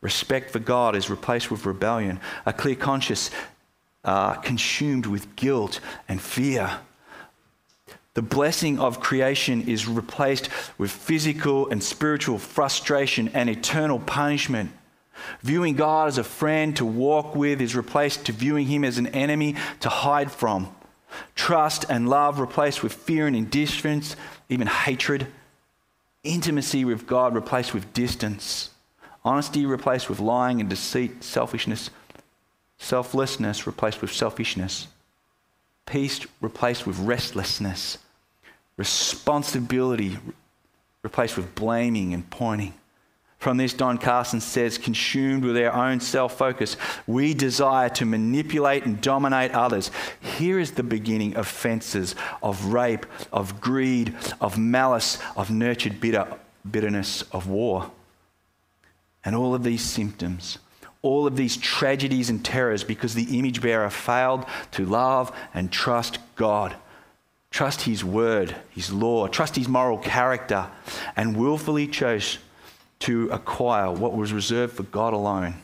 Respect 0.01 0.51
for 0.51 0.59
God 0.59 0.95
is 0.95 1.11
replaced 1.11 1.51
with 1.51 1.67
rebellion, 1.67 2.21
a 2.45 2.53
clear 2.53 2.77
conscience 2.77 3.31
uh, 4.05 4.35
consumed 4.35 5.07
with 5.07 5.35
guilt 5.35 5.81
and 6.09 6.21
fear. 6.21 6.79
The 8.15 8.23
blessing 8.23 8.79
of 8.79 9.01
creation 9.01 9.69
is 9.69 9.89
replaced 9.89 10.49
with 10.79 10.91
physical 10.91 11.69
and 11.69 11.83
spiritual 11.83 12.39
frustration 12.39 13.29
and 13.35 13.51
eternal 13.51 13.99
punishment. 13.99 14.71
Viewing 15.43 15.75
God 15.75 16.09
as 16.09 16.19
a 16.19 16.25
friend 16.25 16.77
to 16.77 16.85
walk 16.85 17.35
with 17.35 17.61
is 17.61 17.77
replaced 17.77 18.27
to 18.27 18.33
viewing 18.33 18.67
him 18.67 18.85
as 18.85 18.99
an 18.99 19.09
enemy 19.09 19.57
to 19.81 19.89
hide 19.89 20.31
from. 20.31 20.75
Trust 21.35 21.85
and 21.89 22.09
love 22.09 22.41
replaced 22.41 22.83
with 22.83 22.93
fear 22.93 23.27
and 23.27 23.37
indifference, 23.37 24.17
even 24.49 24.67
hatred. 24.67 25.27
Intimacy 26.25 26.85
with 26.85 27.07
God 27.07 27.35
replaced 27.35 27.73
with 27.73 27.93
distance. 27.93 28.71
Honesty 29.25 29.67
replaced 29.67 30.09
with 30.09 30.21
lying 30.21 30.61
and 30.61 30.69
deceit, 30.71 31.25
selfishness. 31.25 31.91
Selflessness 32.79 33.67
replaced 33.67 34.01
with 34.03 34.13
selfishness. 34.13 34.89
Peace 35.87 36.27
replaced 36.41 36.87
with 36.87 36.99
restlessness. 36.99 37.99
Responsibility 38.77 40.19
replaced 41.03 41.37
with 41.37 41.55
blaming 41.55 42.13
and 42.13 42.29
pointing. 42.29 42.75
From 43.47 43.59
this, 43.59 43.75
Don 43.75 43.97
Carson 43.97 44.41
says, 44.41 44.77
consumed 44.77 45.45
with 45.45 45.57
our 45.57 45.73
own 45.73 46.01
self 46.01 46.37
focus, 46.37 46.77
we 47.07 47.33
desire 47.33 47.89
to 47.91 48.05
manipulate 48.05 48.85
and 48.87 49.01
dominate 49.01 49.53
others. 49.53 49.93
Here 50.37 50.59
is 50.59 50.73
the 50.73 50.83
beginning 50.83 51.37
of 51.37 51.47
fences, 51.47 52.17
of 52.43 52.73
rape, 52.73 53.07
of 53.33 53.61
greed, 53.61 54.17
of 54.41 54.59
malice, 54.59 55.21
of 55.37 55.53
nurtured 55.53 56.01
bitter, 56.01 56.27
bitterness, 56.69 57.23
of 57.31 57.47
war. 57.47 57.93
And 59.25 59.37
all 59.37 59.55
of 59.55 59.63
these 59.63 59.85
symptoms, 59.85 60.59
all 61.01 61.25
of 61.25 61.37
these 61.37 61.57
tragedies 61.57 62.29
and 62.29 62.45
terrors, 62.45 62.83
because 62.83 63.15
the 63.15 63.39
image 63.39 63.63
bearer 63.63 63.91
failed 63.91 64.45
to 64.73 64.85
love 64.85 65.31
and 65.55 65.71
trust 65.71 66.19
God. 66.35 66.75
Trust 67.53 67.83
His 67.83 68.03
word, 68.03 68.57
His 68.71 68.93
law, 68.93 69.29
trust 69.29 69.55
His 69.55 69.69
moral 69.69 69.99
character, 69.99 70.67
and 71.15 71.37
willfully 71.37 71.87
chose 71.87 72.39
to 73.01 73.29
acquire 73.31 73.91
what 73.91 74.17
was 74.17 74.33
reserved 74.33 74.75
for 74.75 74.83
God 74.85 75.13
alone. 75.13 75.55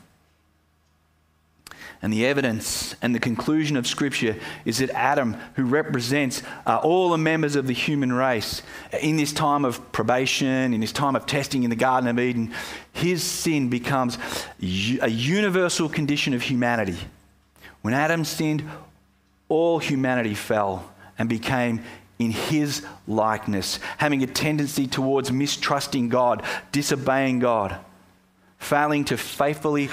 And 2.03 2.13
the 2.13 2.27
evidence 2.27 2.97
and 3.01 3.15
the 3.15 3.21
conclusion 3.21 3.77
of 3.77 3.87
Scripture 3.87 4.37
is 4.65 4.79
that 4.79 4.91
Adam, 4.91 5.37
who 5.55 5.65
represents 5.65 6.43
uh, 6.67 6.79
all 6.79 7.11
the 7.11 7.19
members 7.19 7.55
of 7.55 7.69
the 7.69 7.73
human 7.73 8.13
race, 8.13 8.63
in 9.01 9.17
this 9.17 9.33
time 9.33 9.65
of 9.65 9.93
probation, 9.93 10.75
in 10.75 10.81
this 10.81 10.91
time 10.91 11.15
of 11.15 11.27
testing 11.27 11.63
in 11.63 11.71
the 11.71 11.77
Garden 11.77 12.09
of 12.09 12.19
Eden, 12.19 12.53
his 12.93 13.23
sin 13.23 13.69
becomes 13.69 14.19
a 14.61 15.09
universal 15.09 15.89
condition 15.89 16.35
of 16.35 16.43
humanity. 16.43 16.99
When 17.83 17.95
Adam 17.95 18.25
sinned, 18.25 18.69
all 19.49 19.79
humanity 19.79 20.35
fell 20.35 20.91
and 21.19 21.29
became 21.29 21.83
in 22.25 22.31
his 22.31 22.85
likeness, 23.07 23.79
having 23.99 24.23
a 24.23 24.27
tendency 24.27 24.87
towards 24.87 25.33
mistrusting 25.33 26.09
God, 26.09 26.43
disobeying 26.71 27.41
God, 27.41 27.77
failing 28.59 29.05
to 29.07 29.17
faithfully 29.17 29.91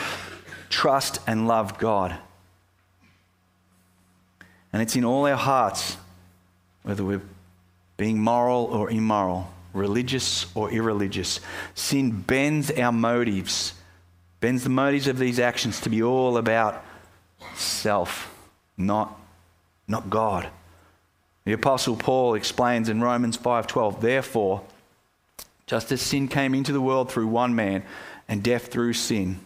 trust 0.69 1.19
and 1.25 1.47
love 1.47 1.79
God. 1.79 2.15
And 4.71 4.81
it's 4.81 4.95
in 4.95 5.03
all 5.03 5.25
our 5.25 5.35
hearts, 5.35 5.97
whether 6.83 7.03
we're 7.03 7.21
being 7.97 8.19
moral 8.19 8.65
or 8.65 8.91
immoral, 8.91 9.51
religious 9.73 10.45
or 10.55 10.71
irreligious. 10.71 11.39
Sin 11.73 12.21
bends 12.21 12.69
our 12.71 12.91
motives, 12.91 13.73
bends 14.39 14.63
the 14.63 14.69
motives 14.69 15.07
of 15.07 15.17
these 15.17 15.39
actions 15.39 15.81
to 15.81 15.89
be 15.89 16.03
all 16.03 16.37
about 16.37 16.85
self, 17.55 18.33
not, 18.77 19.19
not 19.87 20.09
God. 20.09 20.49
The 21.45 21.53
apostle 21.53 21.95
Paul 21.95 22.35
explains 22.35 22.89
in 22.89 23.01
Romans 23.01 23.37
5:12, 23.37 24.01
therefore, 24.01 24.63
just 25.65 25.91
as 25.91 26.01
sin 26.01 26.27
came 26.27 26.53
into 26.53 26.71
the 26.71 26.81
world 26.81 27.11
through 27.11 27.27
one 27.27 27.55
man 27.55 27.83
and 28.27 28.43
death 28.43 28.67
through 28.67 28.93
sin, 28.93 29.39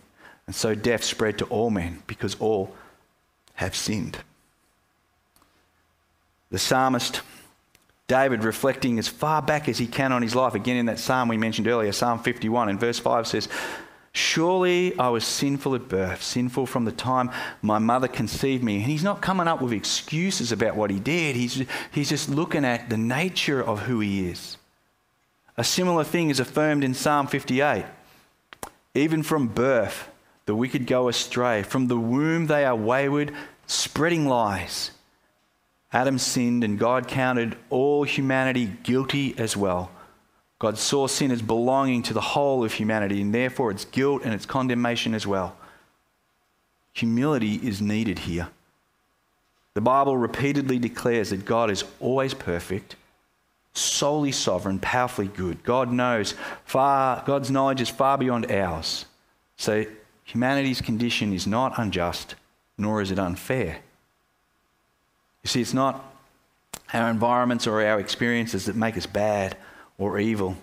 and 0.47 0.56
so 0.56 0.75
death 0.75 1.03
spread 1.03 1.38
to 1.38 1.45
all 1.45 1.69
men 1.69 2.03
because 2.08 2.36
all 2.39 2.75
have 3.56 3.75
sinned. 3.75 4.17
The 6.49 6.60
psalmist 6.60 7.21
David, 8.08 8.43
reflecting 8.43 8.99
as 8.99 9.08
far 9.08 9.41
back 9.41 9.69
as 9.69 9.77
he 9.77 9.88
can 9.88 10.12
on 10.12 10.21
his 10.21 10.36
life, 10.36 10.56
again 10.56 10.77
in 10.77 10.88
that 10.88 10.99
psalm 10.99 11.29
we 11.29 11.38
mentioned 11.38 11.67
earlier, 11.67 11.91
Psalm 11.91 12.19
51, 12.19 12.69
in 12.69 12.77
verse 12.77 12.99
5 12.99 13.27
says, 13.27 13.47
Surely 14.13 14.97
I 14.99 15.10
was 15.10 15.26
sinful 15.26 15.73
at 15.73 15.89
birth, 15.89 16.21
sinful 16.21 16.67
from 16.67 16.86
the 16.86 16.91
time 16.91 17.32
my 17.63 17.80
mother 17.80 18.08
conceived 18.08 18.63
me. 18.63 18.78
And 18.78 18.86
he's 18.86 19.04
not 19.04 19.21
coming 19.21 19.47
up 19.47 19.60
with 19.60 19.73
excuses 19.73 20.52
about 20.52 20.76
what 20.76 20.91
he 20.91 20.99
did, 20.99 21.36
he's, 21.36 21.65
he's 21.91 22.10
just 22.10 22.30
looking 22.30 22.63
at 22.63 22.89
the 22.89 22.97
nature 22.97 23.62
of 23.62 23.82
who 23.82 23.99
he 23.99 24.30
is. 24.30 24.58
A 25.58 25.63
similar 25.63 26.04
thing 26.04 26.30
is 26.30 26.39
affirmed 26.39 26.84
in 26.84 26.93
Psalm 26.93 27.28
58. 27.28 27.86
Even 28.95 29.23
from 29.23 29.47
birth, 29.47 30.10
the 30.45 30.56
wicked 30.56 30.86
go 30.86 31.08
astray. 31.08 31.63
From 31.63 31.88
the 31.88 31.97
womb, 31.97 32.45
they 32.47 32.65
are 32.65 32.76
wayward, 32.76 33.34
spreading 33.65 34.28
lies. 34.28 34.91
Adam 35.91 36.19
sinned, 36.19 36.63
and 36.63 36.78
God 36.78 37.08
counted 37.08 37.56
all 37.69 38.04
humanity 38.04 38.65
guilty 38.84 39.36
as 39.38 39.58
well. 39.58 39.91
God 40.59 40.77
saw 40.77 41.07
sin 41.07 41.31
as 41.31 41.41
belonging 41.41 42.03
to 42.03 42.13
the 42.13 42.21
whole 42.21 42.63
of 42.63 42.73
humanity, 42.73 43.21
and 43.21 43.33
therefore 43.33 43.71
its 43.71 43.85
guilt 43.85 44.21
and 44.23 44.33
its 44.33 44.45
condemnation 44.45 45.13
as 45.13 45.27
well. 45.27 45.55
Humility 46.93 47.55
is 47.55 47.81
needed 47.81 48.19
here. 48.19 48.47
The 49.73 49.81
Bible 49.81 50.15
repeatedly 50.15 50.77
declares 50.77 51.31
that 51.31 51.45
God 51.45 51.71
is 51.71 51.83
always 51.99 52.33
perfect, 52.33 52.95
solely 53.73 54.31
sovereign, 54.31 54.79
powerfully 54.79 55.27
good. 55.27 55.63
God 55.63 55.91
knows 55.91 56.35
far, 56.63 57.23
God's 57.25 57.49
knowledge 57.49 57.81
is 57.81 57.89
far 57.89 58.17
beyond 58.17 58.51
ours. 58.51 59.05
So 59.57 59.85
humanity's 60.23 60.81
condition 60.81 61.33
is 61.33 61.47
not 61.47 61.73
unjust, 61.77 62.35
nor 62.77 63.01
is 63.01 63.09
it 63.09 63.17
unfair. 63.17 63.79
You 65.41 65.49
see, 65.49 65.61
it's 65.61 65.73
not 65.73 66.05
our 66.93 67.09
environments 67.09 67.65
or 67.65 67.83
our 67.83 67.99
experiences 67.99 68.65
that 68.65 68.75
make 68.75 68.95
us 68.95 69.07
bad 69.07 69.57
or 70.11 70.19
evil. 70.19 70.57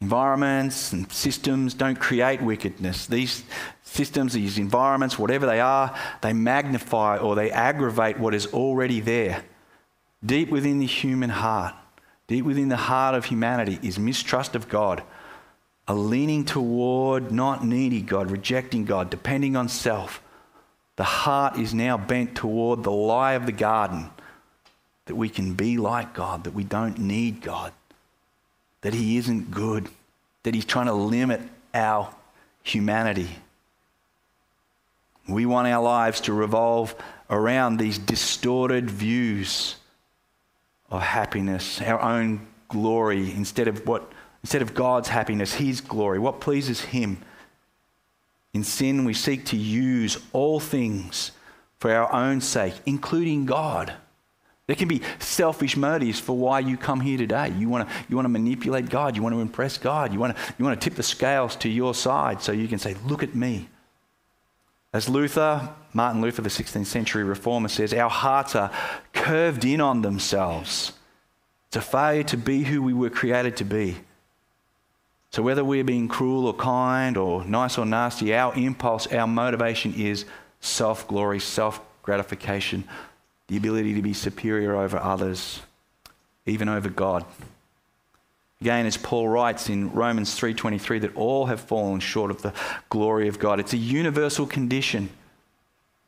Environments 0.00 0.92
and 0.92 1.10
systems 1.10 1.72
don't 1.72 1.98
create 1.98 2.42
wickedness. 2.42 3.06
These 3.06 3.44
systems, 3.82 4.34
these 4.34 4.58
environments, 4.58 5.18
whatever 5.18 5.46
they 5.46 5.60
are, 5.60 5.96
they 6.20 6.34
magnify 6.34 7.16
or 7.16 7.34
they 7.34 7.50
aggravate 7.50 8.18
what 8.18 8.34
is 8.34 8.46
already 8.48 9.00
there. 9.00 9.42
Deep 10.24 10.50
within 10.50 10.78
the 10.78 10.86
human 10.86 11.30
heart, 11.30 11.74
deep 12.26 12.44
within 12.44 12.68
the 12.68 12.76
heart 12.76 13.14
of 13.14 13.24
humanity, 13.24 13.78
is 13.82 13.98
mistrust 13.98 14.54
of 14.54 14.68
God, 14.68 15.02
a 15.88 15.94
leaning 15.94 16.44
toward 16.44 17.30
not 17.30 17.64
needing 17.64 18.04
God, 18.04 18.30
rejecting 18.30 18.84
God, 18.84 19.08
depending 19.08 19.56
on 19.56 19.68
self. 19.68 20.22
The 20.96 21.04
heart 21.04 21.58
is 21.58 21.72
now 21.72 21.96
bent 21.96 22.34
toward 22.34 22.82
the 22.82 22.90
lie 22.90 23.32
of 23.32 23.46
the 23.46 23.52
garden 23.52 24.10
that 25.06 25.14
we 25.14 25.28
can 25.28 25.54
be 25.54 25.78
like 25.78 26.12
God, 26.12 26.44
that 26.44 26.54
we 26.54 26.64
don't 26.64 26.98
need 26.98 27.40
God 27.40 27.72
that 28.86 28.94
He 28.94 29.16
isn't 29.16 29.50
good, 29.50 29.88
that 30.44 30.54
He's 30.54 30.64
trying 30.64 30.86
to 30.86 30.92
limit 30.92 31.40
our 31.74 32.08
humanity. 32.62 33.28
We 35.28 35.44
want 35.44 35.66
our 35.66 35.82
lives 35.82 36.20
to 36.20 36.32
revolve 36.32 36.94
around 37.28 37.78
these 37.78 37.98
distorted 37.98 38.88
views 38.88 39.74
of 40.88 41.02
happiness, 41.02 41.82
our 41.82 42.00
own 42.00 42.46
glory, 42.68 43.32
instead 43.32 43.66
of 43.66 43.84
what 43.88 44.12
instead 44.44 44.62
of 44.62 44.72
God's 44.72 45.08
happiness, 45.08 45.54
His 45.54 45.80
glory, 45.80 46.20
what 46.20 46.40
pleases 46.40 46.80
Him. 46.80 47.18
In 48.54 48.62
sin, 48.62 49.04
we 49.04 49.14
seek 49.14 49.46
to 49.46 49.56
use 49.56 50.16
all 50.32 50.60
things 50.60 51.32
for 51.80 51.90
our 51.90 52.12
own 52.12 52.40
sake, 52.40 52.74
including 52.86 53.46
God. 53.46 53.94
There 54.66 54.76
can 54.76 54.88
be 54.88 55.02
selfish 55.20 55.76
motives 55.76 56.18
for 56.18 56.36
why 56.36 56.58
you 56.58 56.76
come 56.76 57.00
here 57.00 57.16
today. 57.16 57.52
You 57.56 57.68
want 57.68 57.88
to 57.88 57.94
you 58.08 58.20
manipulate 58.20 58.88
God. 58.88 59.16
You 59.16 59.22
want 59.22 59.34
to 59.34 59.40
impress 59.40 59.78
God. 59.78 60.12
You 60.12 60.18
want 60.18 60.36
to 60.36 60.42
you 60.58 60.64
want 60.64 60.80
to 60.80 60.84
tip 60.84 60.96
the 60.96 61.04
scales 61.04 61.54
to 61.56 61.68
your 61.68 61.94
side 61.94 62.42
so 62.42 62.52
you 62.52 62.66
can 62.66 62.78
say, 62.78 62.96
"Look 63.06 63.22
at 63.22 63.34
me." 63.34 63.68
As 64.92 65.08
Luther, 65.10 65.74
Martin 65.92 66.22
Luther, 66.22 66.40
the 66.40 66.48
16th 66.48 66.86
century 66.86 67.22
reformer, 67.22 67.68
says, 67.68 67.92
our 67.92 68.08
hearts 68.08 68.54
are 68.54 68.70
curved 69.12 69.64
in 69.64 69.78
on 69.78 70.00
themselves. 70.00 70.92
It's 71.68 71.76
a 71.76 71.82
failure 71.82 72.22
to 72.22 72.38
be 72.38 72.62
who 72.62 72.82
we 72.82 72.94
were 72.94 73.10
created 73.10 73.58
to 73.58 73.64
be. 73.64 73.98
So, 75.32 75.42
whether 75.42 75.62
we're 75.62 75.84
being 75.84 76.08
cruel 76.08 76.46
or 76.46 76.54
kind 76.54 77.18
or 77.18 77.44
nice 77.44 77.76
or 77.76 77.84
nasty, 77.84 78.34
our 78.34 78.54
impulse, 78.54 79.06
our 79.08 79.26
motivation 79.26 79.92
is 79.92 80.24
self 80.60 81.06
glory, 81.06 81.40
self 81.40 81.80
gratification, 82.02 82.84
the 83.48 83.56
ability 83.56 83.94
to 83.94 84.02
be 84.02 84.12
superior 84.12 84.76
over 84.76 84.98
others, 84.98 85.60
even 86.46 86.68
over 86.68 86.88
God. 86.88 87.24
Again, 88.60 88.86
as 88.86 88.96
Paul 88.96 89.28
writes 89.28 89.68
in 89.68 89.92
Romans 89.92 90.34
3:23 90.34 90.98
that 91.00 91.14
all 91.14 91.46
have 91.46 91.60
fallen 91.60 92.00
short 92.00 92.30
of 92.30 92.42
the 92.42 92.54
glory 92.88 93.28
of 93.28 93.38
God. 93.38 93.60
It's 93.60 93.74
a 93.74 93.78
universal 93.78 94.46
condition. 94.46 95.10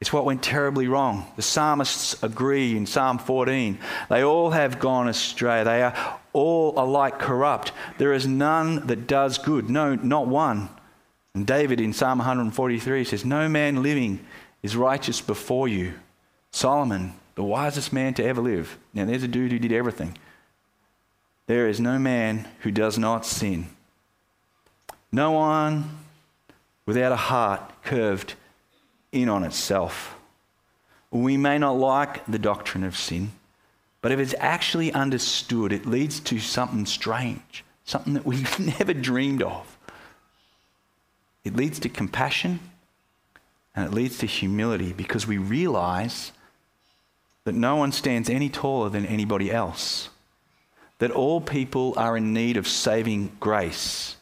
It's 0.01 0.13
what 0.13 0.25
went 0.25 0.43
terribly 0.43 0.87
wrong. 0.87 1.27
The 1.37 1.43
psalmists 1.43 2.23
agree 2.23 2.77
in 2.77 2.87
Psalm 2.87 3.19
14. 3.19 3.79
They 4.09 4.23
all 4.23 4.51
have 4.51 4.79
gone 4.79 5.09
astray. 5.09 5.65
They 5.65 5.83
are 5.83 6.21
all 6.33 6.73
alike 6.77 7.19
corrupt. 7.19 7.73
There 7.99 8.13
is 8.13 8.27
none 8.27 8.87
that 8.87 9.09
does 9.09 9.39
good. 9.39 9.69
No, 9.69 9.97
not 9.97 10.29
one. 10.29 10.69
And 11.35 11.47
David 11.47 11.81
in 11.81 11.93
Psalm 11.93 12.19
143 12.19 13.05
says, 13.05 13.25
No 13.25 13.49
man 13.49 13.83
living 13.83 14.25
is 14.63 14.77
righteous 14.77 15.21
before 15.21 15.67
you. 15.67 15.95
Solomon 16.53 17.15
the 17.39 17.45
wisest 17.45 17.93
man 17.93 18.13
to 18.15 18.25
ever 18.25 18.41
live. 18.41 18.77
Now, 18.93 19.05
there's 19.05 19.23
a 19.23 19.29
dude 19.29 19.53
who 19.53 19.61
did 19.61 19.71
everything. 19.71 20.19
There 21.47 21.69
is 21.69 21.79
no 21.79 21.97
man 21.97 22.49
who 22.63 22.73
does 22.73 22.99
not 22.99 23.25
sin. 23.25 23.69
No 25.13 25.31
one 25.31 25.99
without 26.85 27.13
a 27.13 27.17
heart 27.31 27.61
curved 27.85 28.35
in 29.13 29.29
on 29.29 29.45
itself. 29.45 30.17
We 31.13 31.37
may 31.37 31.59
not 31.59 31.79
like 31.79 32.27
the 32.27 32.41
doctrine 32.41 32.83
of 32.83 32.97
sin, 32.97 33.31
but 34.03 34.11
if 34.11 34.19
it's 34.19 34.35
actually 34.41 34.93
understood, 34.93 35.73
it 35.73 35.87
leads 35.87 36.19
to 36.19 36.41
something 36.41 36.87
strange, 36.87 37.65
something 37.85 38.15
that 38.15 38.27
we've 38.27 38.59
never 38.81 38.93
dreamed 38.93 39.45
of. 39.45 39.79
It 41.45 41.55
leads 41.55 41.79
to 41.79 41.89
compassion 41.89 42.59
and 43.77 43.87
it 43.87 43.95
leads 43.95 44.19
to 44.19 44.27
humility 44.27 44.93
because 44.93 45.29
we 45.29 45.39
realize 45.39 46.33
that 47.49 47.55
no 47.55 47.77
one 47.77 47.93
stands 47.93 48.29
any 48.29 48.51
taller 48.51 48.91
than 48.91 49.07
anybody 49.07 49.51
else, 49.51 50.11
that 50.99 51.11
all 51.11 51.41
people 51.41 51.95
are 51.97 52.15
in 52.15 52.35
need 52.35 52.59
of 52.59 52.69
saving 52.69 53.33
grace. 53.41 54.17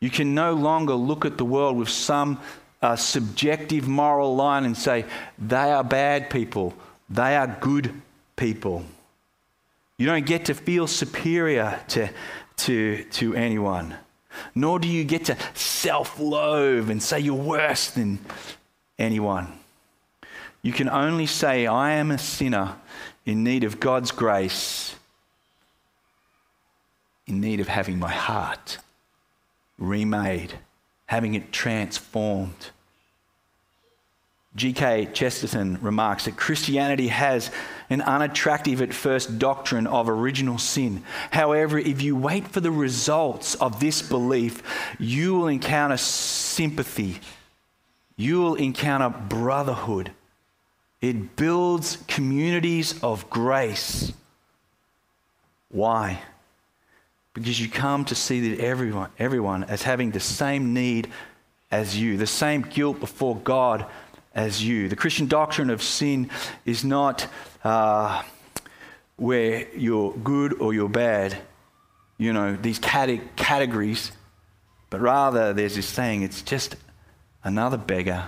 You 0.00 0.10
can 0.10 0.34
no 0.34 0.52
longer 0.52 0.94
look 0.94 1.24
at 1.24 1.38
the 1.38 1.44
world 1.44 1.76
with 1.76 1.88
some 1.88 2.40
uh, 2.82 2.96
subjective 2.96 3.86
moral 3.86 4.34
line 4.34 4.64
and 4.64 4.76
say, 4.76 5.04
they 5.38 5.70
are 5.70 5.84
bad 5.84 6.30
people, 6.30 6.74
they 7.08 7.36
are 7.36 7.46
good 7.46 7.94
people. 8.34 8.84
You 9.96 10.06
don't 10.06 10.26
get 10.26 10.46
to 10.46 10.54
feel 10.54 10.88
superior 10.88 11.78
to, 11.90 12.08
to, 12.56 13.04
to 13.04 13.36
anyone, 13.36 13.94
nor 14.52 14.80
do 14.80 14.88
you 14.88 15.04
get 15.04 15.26
to 15.26 15.36
self 15.54 16.18
loathe 16.18 16.90
and 16.90 17.00
say 17.00 17.20
you're 17.20 17.34
worse 17.36 17.92
than 17.92 18.18
anyone. 18.98 19.60
You 20.62 20.72
can 20.72 20.88
only 20.88 21.26
say, 21.26 21.66
I 21.66 21.92
am 21.92 22.10
a 22.10 22.18
sinner 22.18 22.76
in 23.26 23.42
need 23.42 23.64
of 23.64 23.80
God's 23.80 24.12
grace, 24.12 24.94
in 27.26 27.40
need 27.40 27.60
of 27.60 27.68
having 27.68 27.98
my 27.98 28.12
heart 28.12 28.78
remade, 29.78 30.54
having 31.06 31.34
it 31.34 31.52
transformed. 31.52 32.70
G.K. 34.54 35.08
Chesterton 35.14 35.78
remarks 35.80 36.26
that 36.26 36.36
Christianity 36.36 37.08
has 37.08 37.50
an 37.88 38.02
unattractive 38.02 38.82
at 38.82 38.92
first 38.92 39.38
doctrine 39.38 39.86
of 39.86 40.10
original 40.10 40.58
sin. 40.58 41.02
However, 41.30 41.78
if 41.78 42.02
you 42.02 42.16
wait 42.16 42.46
for 42.48 42.60
the 42.60 42.70
results 42.70 43.54
of 43.56 43.80
this 43.80 44.02
belief, 44.02 44.62
you 44.98 45.34
will 45.34 45.48
encounter 45.48 45.96
sympathy, 45.96 47.20
you 48.16 48.40
will 48.40 48.54
encounter 48.54 49.08
brotherhood 49.08 50.12
it 51.02 51.36
builds 51.36 51.98
communities 52.08 53.02
of 53.02 53.28
grace. 53.28 54.12
Why? 55.68 56.22
because 57.34 57.60
you 57.60 57.68
come 57.68 58.04
to 58.06 58.14
see 58.14 58.50
that 58.50 58.62
everyone, 58.62 59.10
everyone 59.18 59.64
as 59.64 59.82
having 59.82 60.10
the 60.10 60.20
same 60.20 60.74
need 60.74 61.08
as 61.70 61.98
you, 61.98 62.16
the 62.16 62.26
same 62.26 62.62
guilt 62.62 63.00
before 63.00 63.36
God 63.36 63.86
as 64.34 64.62
you. 64.62 64.88
The 64.88 64.96
Christian 64.96 65.26
doctrine 65.26 65.70
of 65.70 65.82
sin 65.82 66.30
is 66.66 66.84
not 66.84 67.26
uh, 67.64 68.22
where 69.16 69.66
you're 69.74 70.12
good 70.12 70.60
or 70.60 70.74
you're 70.74 70.88
bad, 70.88 71.38
you 72.18 72.32
know, 72.32 72.56
these 72.56 72.78
categories, 72.78 74.12
but 74.90 75.00
rather 75.00 75.54
there's 75.54 75.76
this 75.76 75.86
saying 75.86 76.22
it's 76.22 76.42
just 76.42 76.76
another 77.42 77.78
beggar, 77.78 78.26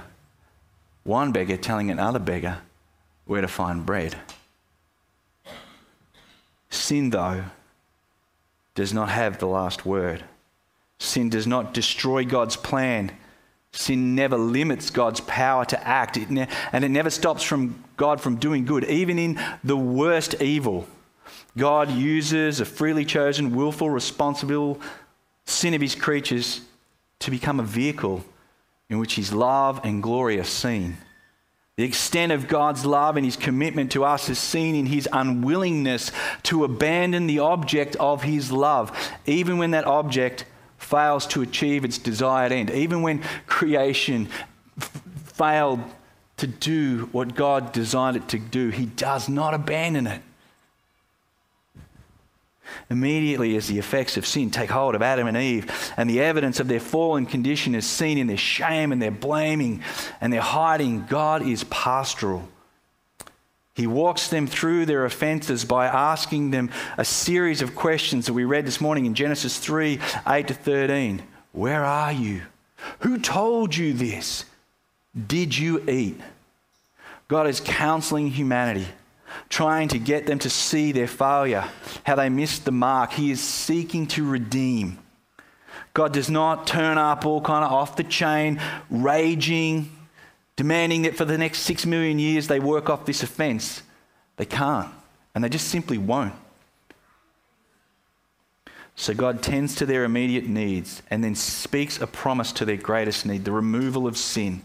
one 1.04 1.32
beggar 1.32 1.56
telling 1.56 1.90
another 1.90 2.18
beggar 2.18 2.58
where 3.26 3.42
to 3.42 3.48
find 3.48 3.86
bread. 3.86 4.16
Sin, 6.70 7.10
though, 7.10 7.44
does 8.74 8.92
not 8.92 9.10
have 9.10 9.38
the 9.38 9.46
last 9.46 9.86
word. 9.86 10.24
Sin 10.98 11.28
does 11.28 11.46
not 11.46 11.72
destroy 11.74 12.24
God's 12.24 12.56
plan. 12.56 13.12
Sin 13.72 14.14
never 14.14 14.36
limits 14.36 14.90
God's 14.90 15.20
power 15.20 15.64
to 15.66 15.86
act, 15.86 16.16
it 16.16 16.30
ne- 16.30 16.48
and 16.72 16.84
it 16.84 16.90
never 16.90 17.10
stops 17.10 17.42
from 17.42 17.84
God 17.96 18.20
from 18.20 18.36
doing 18.36 18.64
good, 18.64 18.84
even 18.84 19.18
in 19.18 19.40
the 19.62 19.76
worst 19.76 20.40
evil. 20.40 20.86
God 21.56 21.90
uses 21.90 22.60
a 22.60 22.64
freely 22.64 23.04
chosen, 23.04 23.54
willful, 23.54 23.90
responsible 23.90 24.80
sin 25.44 25.74
of 25.74 25.80
his 25.80 25.94
creatures 25.94 26.62
to 27.20 27.30
become 27.30 27.60
a 27.60 27.64
vehicle 27.64 28.24
in 28.88 28.99
which 28.99 29.16
his 29.16 29.33
love 29.33 29.81
and 29.85 30.03
glory 30.03 30.38
are 30.38 30.44
seen. 30.44 30.97
The 31.77 31.85
extent 31.85 32.31
of 32.31 32.47
God's 32.47 32.87
love 32.87 33.16
and 33.16 33.25
his 33.25 33.37
commitment 33.37 33.90
to 33.92 34.05
us 34.05 34.29
is 34.29 34.38
seen 34.38 34.77
in 34.77 34.87
his 34.87 35.09
unwillingness 35.12 36.12
to 36.44 36.62
abandon 36.62 37.27
the 37.27 37.40
object 37.40 37.97
of 37.97 38.23
his 38.23 38.53
love, 38.53 38.97
even 39.27 39.59
when 39.59 39.73
that 39.73 39.85
object 39.85 40.44
fails 40.79 41.27
to 41.29 41.42
achieve 41.42 41.85
its 41.85 41.99
desired 41.99 42.53
end, 42.53 42.70
even 42.70 43.03
when 43.03 43.23
creation 43.47 44.29
f- 44.79 45.03
failed 45.35 45.81
to 46.37 46.47
do 46.47 47.09
what 47.11 47.35
God 47.35 47.73
designed 47.73 48.16
it 48.16 48.29
to 48.29 48.38
do, 48.38 48.68
he 48.68 48.87
does 48.87 49.29
not 49.29 49.55
abandon 49.55 50.07
it. 50.07 50.23
Immediately, 52.90 53.56
as 53.56 53.68
the 53.68 53.78
effects 53.78 54.16
of 54.16 54.26
sin 54.26 54.50
take 54.50 54.70
hold 54.70 54.94
of 54.94 55.02
Adam 55.02 55.26
and 55.26 55.37
Eve, 55.37 55.92
and 55.96 56.08
the 56.08 56.20
evidence 56.20 56.60
of 56.60 56.68
their 56.68 56.80
fallen 56.80 57.26
condition 57.26 57.74
is 57.74 57.87
seen 57.87 58.18
in 58.18 58.26
their 58.26 58.37
shame 58.37 58.92
and 58.92 59.00
their 59.00 59.10
blaming 59.10 59.82
and 60.20 60.32
their 60.32 60.40
hiding, 60.40 61.06
God 61.06 61.42
is 61.46 61.64
pastoral. 61.64 62.48
He 63.74 63.87
walks 63.87 64.28
them 64.28 64.46
through 64.46 64.87
their 64.87 65.04
offenses 65.04 65.64
by 65.64 65.87
asking 65.87 66.52
them 66.52 66.70
a 66.96 67.04
series 67.04 67.60
of 67.60 67.74
questions 67.74 68.26
that 68.26 68.32
we 68.32 68.44
read 68.44 68.66
this 68.66 68.80
morning 68.80 69.06
in 69.06 69.14
Genesis 69.14 69.58
3 69.58 69.98
8 70.26 70.48
to 70.48 70.54
13. 70.54 71.22
Where 71.52 71.84
are 71.84 72.12
you? 72.12 72.42
Who 73.00 73.18
told 73.18 73.74
you 73.74 73.92
this? 73.92 74.44
Did 75.26 75.56
you 75.56 75.88
eat? 75.88 76.20
God 77.26 77.46
is 77.48 77.60
counseling 77.60 78.30
humanity 78.30 78.87
trying 79.49 79.88
to 79.88 79.99
get 79.99 80.27
them 80.27 80.38
to 80.40 80.51
see 80.51 80.92
their 80.92 81.07
failure, 81.07 81.64
how 82.05 82.14
they 82.16 82.29
missed 82.29 82.64
the 82.64 82.73
mark. 82.73 83.12
He 83.12 83.31
is 83.31 83.40
seeking 83.40 84.07
to 84.09 84.29
redeem. 84.29 84.99
God 85.92 86.12
does 86.12 86.29
not 86.29 86.66
turn 86.66 86.99
up 86.99 87.25
all 87.25 87.40
kind 87.40 87.64
of 87.64 87.73
off 87.73 87.97
the 87.97 88.05
chain, 88.05 88.61
raging, 88.90 89.90
demanding 90.57 91.03
that 91.03 91.16
for 91.16 91.25
the 91.25 91.38
next 91.38 91.61
six 91.61 91.87
million 91.87 92.18
years 92.18 92.49
they 92.49 92.61
work 92.61 92.90
off 92.90 93.07
this 93.07 93.23
offense. 93.23 93.83
They 94.37 94.44
can't, 94.44 94.90
and 95.35 95.44
they 95.44 95.49
just 95.49 95.68
simply 95.68 95.99
won't. 95.99 96.35
So 98.97 99.14
God 99.14 99.42
tends 99.42 99.75
to 99.77 99.87
their 99.87 100.05
immediate 100.05 100.47
needs 100.47 101.03
and 101.11 101.23
then 101.23 101.35
speaks 101.35 102.01
a 102.01 102.07
promise 102.07 102.53
to 102.53 102.64
their 102.64 102.77
greatest 102.77 103.27
need 103.27 103.44
the 103.44 103.53
removal 103.53 104.07
of 104.07 104.16
sin 104.16 104.62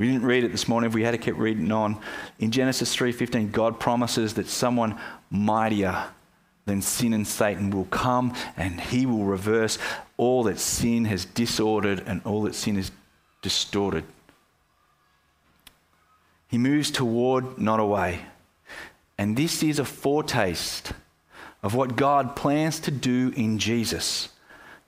we 0.00 0.06
didn't 0.06 0.24
read 0.24 0.44
it 0.44 0.50
this 0.50 0.66
morning. 0.66 0.88
If 0.88 0.94
we 0.94 1.02
had 1.02 1.10
to 1.10 1.18
keep 1.18 1.36
reading 1.36 1.70
on, 1.70 2.00
in 2.38 2.50
Genesis 2.50 2.96
3:15, 2.96 3.52
God 3.52 3.78
promises 3.78 4.32
that 4.34 4.48
someone 4.48 4.98
mightier 5.28 6.06
than 6.64 6.80
sin 6.80 7.12
and 7.12 7.28
Satan 7.28 7.68
will 7.68 7.84
come 7.84 8.34
and 8.56 8.80
he 8.80 9.04
will 9.04 9.24
reverse 9.24 9.76
all 10.16 10.44
that 10.44 10.58
sin 10.58 11.04
has 11.04 11.26
disordered 11.26 12.02
and 12.06 12.22
all 12.24 12.42
that 12.44 12.54
sin 12.54 12.76
has 12.76 12.90
distorted. 13.42 14.04
He 16.48 16.56
moves 16.56 16.90
toward, 16.90 17.58
not 17.58 17.78
away. 17.78 18.20
And 19.18 19.36
this 19.36 19.62
is 19.62 19.78
a 19.78 19.84
foretaste 19.84 20.94
of 21.62 21.74
what 21.74 21.96
God 21.96 22.36
plans 22.36 22.80
to 22.80 22.90
do 22.90 23.34
in 23.36 23.58
Jesus 23.58 24.30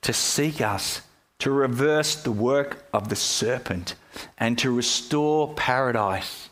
to 0.01 0.11
seek 0.11 0.59
us, 0.59 1.01
to 1.43 1.51
reverse 1.51 2.15
the 2.15 2.31
work 2.31 2.85
of 2.93 3.09
the 3.09 3.17
serpent 3.17 3.95
and 4.37 4.57
to 4.57 4.71
restore 4.71 5.53
paradise. 5.55 6.47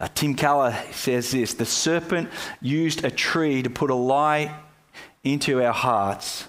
Uh, 0.00 0.08
Tim 0.12 0.34
Keller 0.34 0.76
says 0.90 1.30
this 1.30 1.54
The 1.54 1.64
serpent 1.64 2.30
used 2.60 3.04
a 3.04 3.12
tree 3.12 3.62
to 3.62 3.70
put 3.70 3.90
a 3.90 3.94
lie 3.94 4.52
into 5.22 5.62
our 5.62 5.72
hearts. 5.72 6.48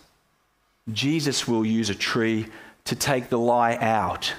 Jesus 0.91 1.47
will 1.47 1.63
use 1.63 1.91
a 1.91 1.95
tree 1.95 2.47
to 2.85 2.95
take 2.95 3.29
the 3.29 3.37
lie 3.37 3.75
out. 3.75 4.33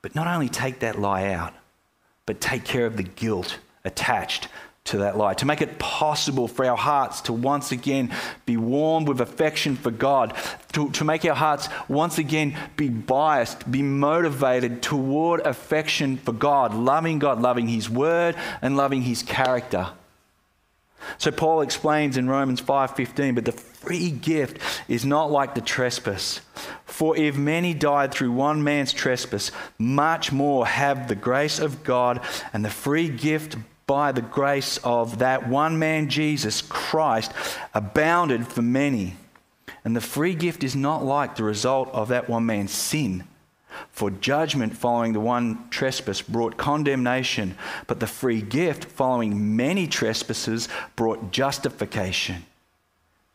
But 0.00 0.14
not 0.14 0.28
only 0.28 0.48
take 0.48 0.78
that 0.78 1.00
lie 1.00 1.32
out, 1.32 1.54
but 2.24 2.40
take 2.40 2.64
care 2.64 2.86
of 2.86 2.96
the 2.96 3.02
guilt 3.02 3.58
attached 3.84 4.46
to 4.84 4.98
that 4.98 5.16
light, 5.16 5.38
to 5.38 5.46
make 5.46 5.62
it 5.62 5.78
possible 5.78 6.48
for 6.48 6.66
our 6.66 6.76
hearts 6.76 7.20
to 7.22 7.32
once 7.32 7.70
again 7.70 8.12
be 8.46 8.56
warmed 8.56 9.06
with 9.06 9.20
affection 9.20 9.76
for 9.76 9.92
God, 9.92 10.34
to, 10.72 10.90
to 10.90 11.04
make 11.04 11.24
our 11.24 11.36
hearts 11.36 11.68
once 11.88 12.18
again 12.18 12.56
be 12.76 12.88
biased, 12.88 13.70
be 13.70 13.82
motivated 13.82 14.82
toward 14.82 15.40
affection 15.40 16.16
for 16.16 16.32
God, 16.32 16.74
loving 16.74 17.20
God, 17.20 17.40
loving 17.40 17.68
His 17.68 17.88
Word, 17.88 18.34
and 18.60 18.76
loving 18.76 19.02
His 19.02 19.22
character. 19.22 19.90
So 21.18 21.30
Paul 21.30 21.60
explains 21.62 22.16
in 22.16 22.28
Romans 22.28 22.60
5:15, 22.60 23.34
but 23.34 23.44
the 23.44 23.52
free 23.52 24.10
gift 24.10 24.58
is 24.88 25.04
not 25.04 25.30
like 25.30 25.54
the 25.54 25.60
trespass. 25.60 26.40
For 26.84 27.16
if 27.16 27.36
many 27.36 27.74
died 27.74 28.12
through 28.12 28.32
one 28.32 28.62
man's 28.62 28.92
trespass, 28.92 29.50
much 29.78 30.32
more 30.32 30.66
have 30.66 31.08
the 31.08 31.14
grace 31.14 31.58
of 31.58 31.84
God 31.84 32.20
and 32.52 32.64
the 32.64 32.70
free 32.70 33.08
gift 33.08 33.56
by 33.92 34.10
the 34.10 34.22
grace 34.22 34.78
of 34.84 35.18
that 35.18 35.46
one 35.46 35.78
man, 35.78 36.08
Jesus 36.08 36.62
Christ, 36.62 37.30
abounded 37.74 38.48
for 38.48 38.62
many. 38.62 39.16
And 39.84 39.94
the 39.94 40.00
free 40.00 40.34
gift 40.34 40.64
is 40.64 40.74
not 40.74 41.04
like 41.04 41.36
the 41.36 41.44
result 41.44 41.90
of 41.92 42.08
that 42.08 42.26
one 42.26 42.46
man's 42.46 42.70
sin. 42.70 43.24
For 43.90 44.10
judgment 44.10 44.78
following 44.78 45.12
the 45.12 45.20
one 45.20 45.68
trespass 45.68 46.22
brought 46.22 46.56
condemnation, 46.56 47.54
but 47.86 48.00
the 48.00 48.06
free 48.06 48.40
gift 48.40 48.86
following 48.86 49.56
many 49.56 49.86
trespasses 49.86 50.70
brought 50.96 51.30
justification. 51.30 52.46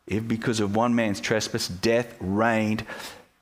If 0.08 0.28
because 0.28 0.60
of 0.60 0.76
one 0.76 0.96
man's 0.96 1.20
trespass 1.20 1.67
death 1.67 2.15
reigned 2.20 2.84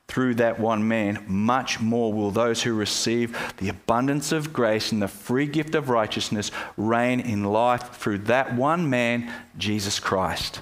through 0.08 0.36
that 0.36 0.60
one 0.60 0.86
man, 0.86 1.24
much 1.26 1.80
more 1.80 2.12
will 2.12 2.30
those 2.30 2.62
who 2.62 2.74
receive 2.74 3.36
the 3.58 3.68
abundance 3.68 4.32
of 4.32 4.52
grace 4.52 4.92
and 4.92 5.02
the 5.02 5.08
free 5.08 5.46
gift 5.46 5.74
of 5.74 5.88
righteousness 5.88 6.50
reign 6.76 7.20
in 7.20 7.44
life 7.44 7.92
through 7.96 8.18
that 8.18 8.54
one 8.54 8.88
man, 8.88 9.32
Jesus 9.58 9.98
Christ. 9.98 10.60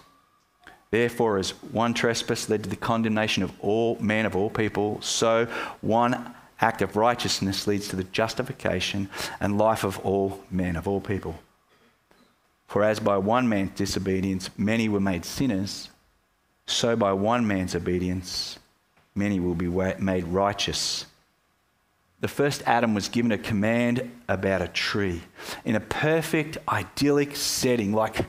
Therefore, 0.91 1.39
as 1.39 1.51
one 1.73 1.93
trespass 1.93 2.49
led 2.49 2.63
to 2.63 2.71
the 2.71 2.77
condemnation 2.77 3.43
of 3.43 3.53
all 3.61 3.99
men 4.01 4.27
of 4.27 4.37
all 4.37 4.49
people, 4.49 5.01
so 5.03 5.47
one 5.81 6.35
act 6.61 6.83
of 6.83 6.97
righteousness 6.97 7.67
leads 7.67 7.89
to 7.89 7.97
the 7.97 8.05
justification 8.05 9.11
and 9.41 9.59
life 9.59 9.85
of 9.85 9.99
all 10.01 10.43
men 10.51 10.77
of 10.77 10.89
all 10.89 11.01
people. 11.01 11.39
For 12.67 12.83
as 12.83 13.01
by 13.01 13.19
one 13.19 13.49
man's 13.49 13.73
disobedience 13.77 14.51
many 14.57 14.89
were 14.89 15.01
made 15.01 15.25
sinners, 15.25 15.91
so 16.67 16.97
by 16.97 17.13
one 17.13 17.47
man's 17.47 17.75
obedience 17.75 18.59
many 19.15 19.41
will 19.41 19.55
be 19.55 19.69
made 19.69 20.25
righteous. 20.25 21.07
The 22.21 22.29
first 22.29 22.63
Adam 22.67 22.95
was 22.95 23.09
given 23.09 23.33
a 23.33 23.39
command 23.39 24.11
about 24.29 24.63
a 24.63 24.69
tree 24.69 25.23
in 25.65 25.75
a 25.75 25.81
perfect, 25.81 26.57
idyllic 26.69 27.37
setting, 27.37 27.93
like 27.93 28.25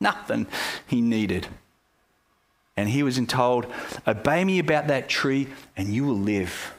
nothing 0.00 0.46
he 0.86 1.00
needed. 1.00 1.46
And 2.76 2.88
he 2.88 3.02
was 3.02 3.20
told, 3.26 3.66
Obey 4.06 4.44
me 4.44 4.58
about 4.58 4.88
that 4.88 5.08
tree, 5.08 5.48
and 5.76 5.88
you 5.88 6.04
will 6.04 6.18
live. 6.18 6.74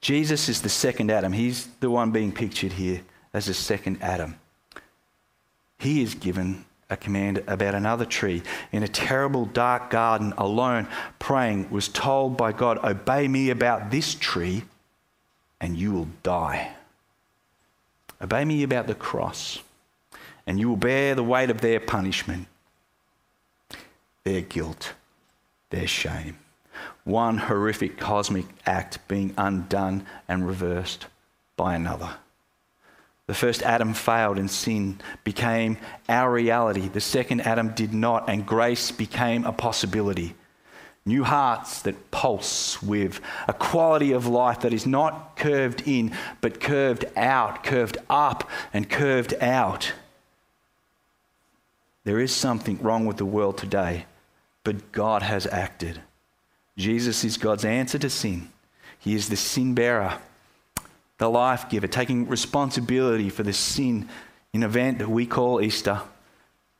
Jesus 0.00 0.48
is 0.48 0.62
the 0.62 0.68
second 0.68 1.10
Adam. 1.10 1.32
He's 1.32 1.68
the 1.80 1.90
one 1.90 2.10
being 2.10 2.32
pictured 2.32 2.72
here 2.72 3.02
as 3.32 3.46
the 3.46 3.54
second 3.54 4.02
Adam. 4.02 4.38
He 5.78 6.02
is 6.02 6.14
given 6.14 6.64
a 6.92 6.96
command 6.96 7.42
about 7.46 7.74
another 7.74 8.04
tree 8.04 8.42
in 8.70 8.82
a 8.82 8.88
terrible 8.88 9.46
dark 9.46 9.90
garden 9.90 10.32
alone 10.38 10.86
praying 11.18 11.68
was 11.70 11.88
told 11.88 12.36
by 12.36 12.52
God 12.52 12.78
obey 12.84 13.26
me 13.28 13.50
about 13.50 13.90
this 13.90 14.14
tree 14.14 14.64
and 15.60 15.76
you 15.76 15.92
will 15.92 16.08
die 16.22 16.74
obey 18.20 18.44
me 18.44 18.62
about 18.62 18.86
the 18.86 18.94
cross 18.94 19.58
and 20.46 20.60
you 20.60 20.68
will 20.68 20.76
bear 20.76 21.14
the 21.14 21.24
weight 21.24 21.50
of 21.50 21.60
their 21.60 21.80
punishment 21.80 22.46
their 24.24 24.40
guilt, 24.40 24.94
their 25.70 25.86
shame. 25.86 26.38
One 27.04 27.38
horrific 27.38 27.98
cosmic 27.98 28.46
act 28.66 29.06
being 29.08 29.34
undone 29.36 30.06
and 30.28 30.46
reversed 30.46 31.06
by 31.56 31.74
another. 31.74 32.16
The 33.26 33.34
first 33.34 33.62
Adam 33.62 33.94
failed 33.94 34.38
and 34.38 34.50
sin 34.50 35.00
became 35.24 35.78
our 36.08 36.32
reality. 36.32 36.88
The 36.88 37.00
second 37.00 37.42
Adam 37.42 37.70
did 37.74 37.94
not, 37.94 38.28
and 38.28 38.44
grace 38.44 38.90
became 38.90 39.44
a 39.44 39.52
possibility. 39.52 40.34
New 41.04 41.24
hearts 41.24 41.82
that 41.82 42.10
pulse 42.10 42.82
with 42.82 43.20
a 43.48 43.52
quality 43.52 44.12
of 44.12 44.26
life 44.26 44.60
that 44.60 44.72
is 44.72 44.86
not 44.86 45.36
curved 45.36 45.82
in, 45.86 46.12
but 46.40 46.60
curved 46.60 47.04
out, 47.16 47.64
curved 47.64 47.98
up, 48.08 48.48
and 48.72 48.88
curved 48.88 49.34
out. 49.40 49.92
There 52.04 52.20
is 52.20 52.32
something 52.32 52.78
wrong 52.82 53.06
with 53.06 53.16
the 53.16 53.24
world 53.24 53.58
today, 53.58 54.06
but 54.64 54.92
God 54.92 55.22
has 55.22 55.46
acted. 55.46 56.00
Jesus 56.76 57.24
is 57.24 57.36
God's 57.36 57.64
answer 57.64 57.98
to 57.98 58.10
sin. 58.10 58.50
He 58.98 59.14
is 59.14 59.28
the 59.28 59.36
sin 59.36 59.74
bearer, 59.74 60.18
the 61.22 61.30
life 61.30 61.68
giver, 61.68 61.86
taking 61.86 62.26
responsibility 62.26 63.30
for 63.30 63.44
the 63.44 63.52
sin 63.52 64.08
in 64.52 64.64
an 64.64 64.68
event 64.68 64.98
that 64.98 65.08
we 65.08 65.24
call 65.24 65.62
Easter, 65.62 66.00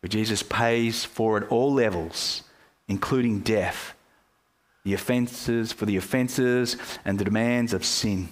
where 0.01 0.09
Jesus 0.09 0.43
pays 0.43 1.05
for 1.05 1.36
at 1.36 1.49
all 1.49 1.72
levels, 1.72 2.43
including 2.88 3.38
death, 3.38 3.95
the 4.82 4.95
offenses 4.95 5.72
for 5.72 5.86
the 5.86 5.97
offenses 5.97 6.76
and 7.05 7.20
the 7.20 7.24
demands 7.24 7.72
of 7.72 7.84
sin. 7.84 8.30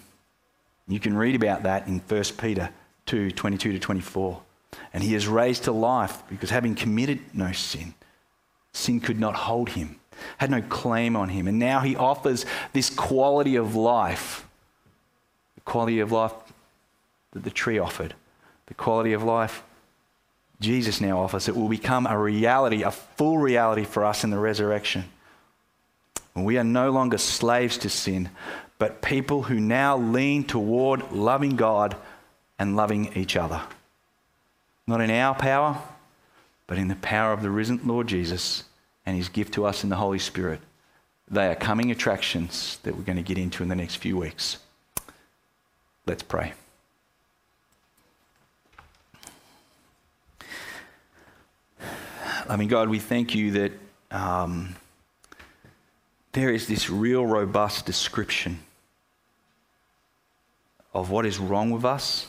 You 0.88 0.98
can 0.98 1.16
read 1.16 1.36
about 1.36 1.62
that 1.62 1.86
in 1.86 2.00
1 2.00 2.24
Peter 2.38 2.70
2 3.06 3.30
22 3.30 3.74
to 3.74 3.78
24. 3.78 4.42
And 4.92 5.04
he 5.04 5.14
is 5.14 5.28
raised 5.28 5.62
to 5.64 5.72
life 5.72 6.24
because 6.28 6.50
having 6.50 6.74
committed 6.74 7.20
no 7.32 7.52
sin, 7.52 7.94
sin 8.72 8.98
could 8.98 9.20
not 9.20 9.36
hold 9.36 9.68
him, 9.68 10.00
had 10.38 10.50
no 10.50 10.61
claim 10.61 11.14
on 11.14 11.28
him. 11.28 11.46
And 11.46 11.61
now 11.61 11.78
he 11.78 11.94
offers 11.94 12.46
this 12.72 12.90
quality 12.90 13.54
of 13.54 13.76
life, 13.76 14.44
quality 15.64 16.00
of 16.00 16.12
life 16.12 16.32
that 17.32 17.44
the 17.44 17.50
tree 17.50 17.78
offered, 17.78 18.14
the 18.66 18.74
quality 18.74 19.12
of 19.12 19.22
life 19.22 19.62
Jesus 20.61 21.00
now 21.00 21.20
offers. 21.20 21.48
It 21.48 21.56
will 21.56 21.68
become 21.68 22.06
a 22.06 22.18
reality, 22.18 22.82
a 22.82 22.90
full 22.90 23.38
reality 23.38 23.84
for 23.84 24.04
us 24.04 24.24
in 24.24 24.30
the 24.30 24.38
resurrection. 24.38 25.04
We 26.34 26.58
are 26.58 26.64
no 26.64 26.90
longer 26.90 27.18
slaves 27.18 27.78
to 27.78 27.88
sin, 27.88 28.28
but 28.78 29.02
people 29.02 29.44
who 29.44 29.58
now 29.58 29.96
lean 29.96 30.44
toward 30.44 31.12
loving 31.12 31.56
God 31.56 31.96
and 32.58 32.76
loving 32.76 33.16
each 33.16 33.36
other. 33.36 33.62
Not 34.86 35.00
in 35.00 35.11
our 35.11 35.34
power, 35.34 35.80
but 36.66 36.78
in 36.78 36.88
the 36.88 36.96
power 36.96 37.32
of 37.32 37.42
the 37.42 37.50
risen 37.50 37.80
Lord 37.84 38.06
Jesus 38.06 38.64
and 39.06 39.16
his 39.16 39.28
gift 39.28 39.54
to 39.54 39.64
us 39.64 39.82
in 39.82 39.90
the 39.90 39.96
Holy 39.96 40.18
Spirit. 40.18 40.61
They 41.28 41.48
are 41.48 41.56
coming 41.56 41.90
attractions 41.90 42.78
that 42.82 42.96
we're 42.96 43.02
going 43.02 43.16
to 43.16 43.22
get 43.22 43.38
into 43.38 43.62
in 43.62 43.68
the 43.68 43.74
next 43.74 43.96
few 43.96 44.16
weeks. 44.16 44.58
Let's 46.07 46.22
pray. 46.22 46.55
I 52.48 52.57
mean, 52.57 52.68
God, 52.68 52.88
we 52.88 52.98
thank 52.98 53.34
you 53.34 53.53
that 53.53 53.72
um, 54.11 54.74
there 56.32 56.51
is 56.51 56.66
this 56.66 56.90
real 56.90 57.24
robust 57.24 57.86
description 57.86 58.59
of 60.92 61.11
what 61.11 61.26
is 61.26 61.38
wrong 61.38 61.70
with 61.70 61.84
us 61.84 62.26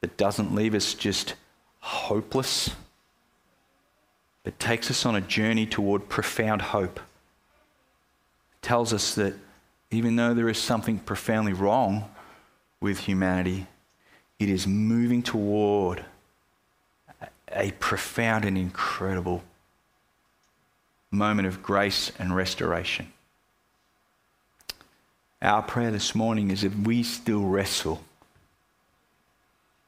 that 0.00 0.16
doesn't 0.16 0.54
leave 0.54 0.74
us 0.74 0.94
just 0.94 1.34
hopeless, 1.80 2.70
but 4.42 4.58
takes 4.58 4.90
us 4.90 5.06
on 5.06 5.14
a 5.14 5.20
journey 5.20 5.66
toward 5.66 6.08
profound 6.08 6.60
hope. 6.60 6.98
It 6.98 8.62
tells 8.62 8.92
us 8.92 9.14
that 9.14 9.34
even 9.90 10.16
though 10.16 10.34
there 10.34 10.48
is 10.48 10.58
something 10.58 10.98
profoundly 10.98 11.52
wrong 11.52 12.10
with 12.84 12.98
humanity, 12.98 13.66
it 14.38 14.50
is 14.50 14.66
moving 14.66 15.22
toward 15.22 16.04
a 17.50 17.70
profound 17.78 18.44
and 18.44 18.58
incredible 18.58 19.42
moment 21.10 21.48
of 21.48 21.62
grace 21.62 22.12
and 22.18 22.36
restoration. 22.36 23.10
Our 25.40 25.62
prayer 25.62 25.90
this 25.90 26.14
morning 26.14 26.50
is 26.50 26.62
if 26.62 26.76
we 26.76 27.02
still 27.02 27.46
wrestle 27.46 28.02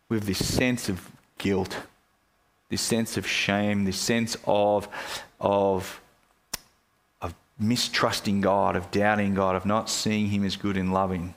with 0.08 0.24
this 0.24 0.42
sense 0.42 0.88
of 0.88 1.10
guilt, 1.36 1.76
this 2.70 2.80
sense 2.80 3.18
of 3.18 3.26
shame, 3.26 3.84
this 3.84 3.98
sense 3.98 4.38
of, 4.46 4.88
of, 5.38 6.00
of 7.20 7.34
mistrusting 7.58 8.40
God, 8.40 8.74
of 8.74 8.90
doubting 8.90 9.34
God, 9.34 9.54
of 9.54 9.66
not 9.66 9.90
seeing 9.90 10.28
Him 10.28 10.46
as 10.46 10.56
good 10.56 10.78
and 10.78 10.94
loving, 10.94 11.34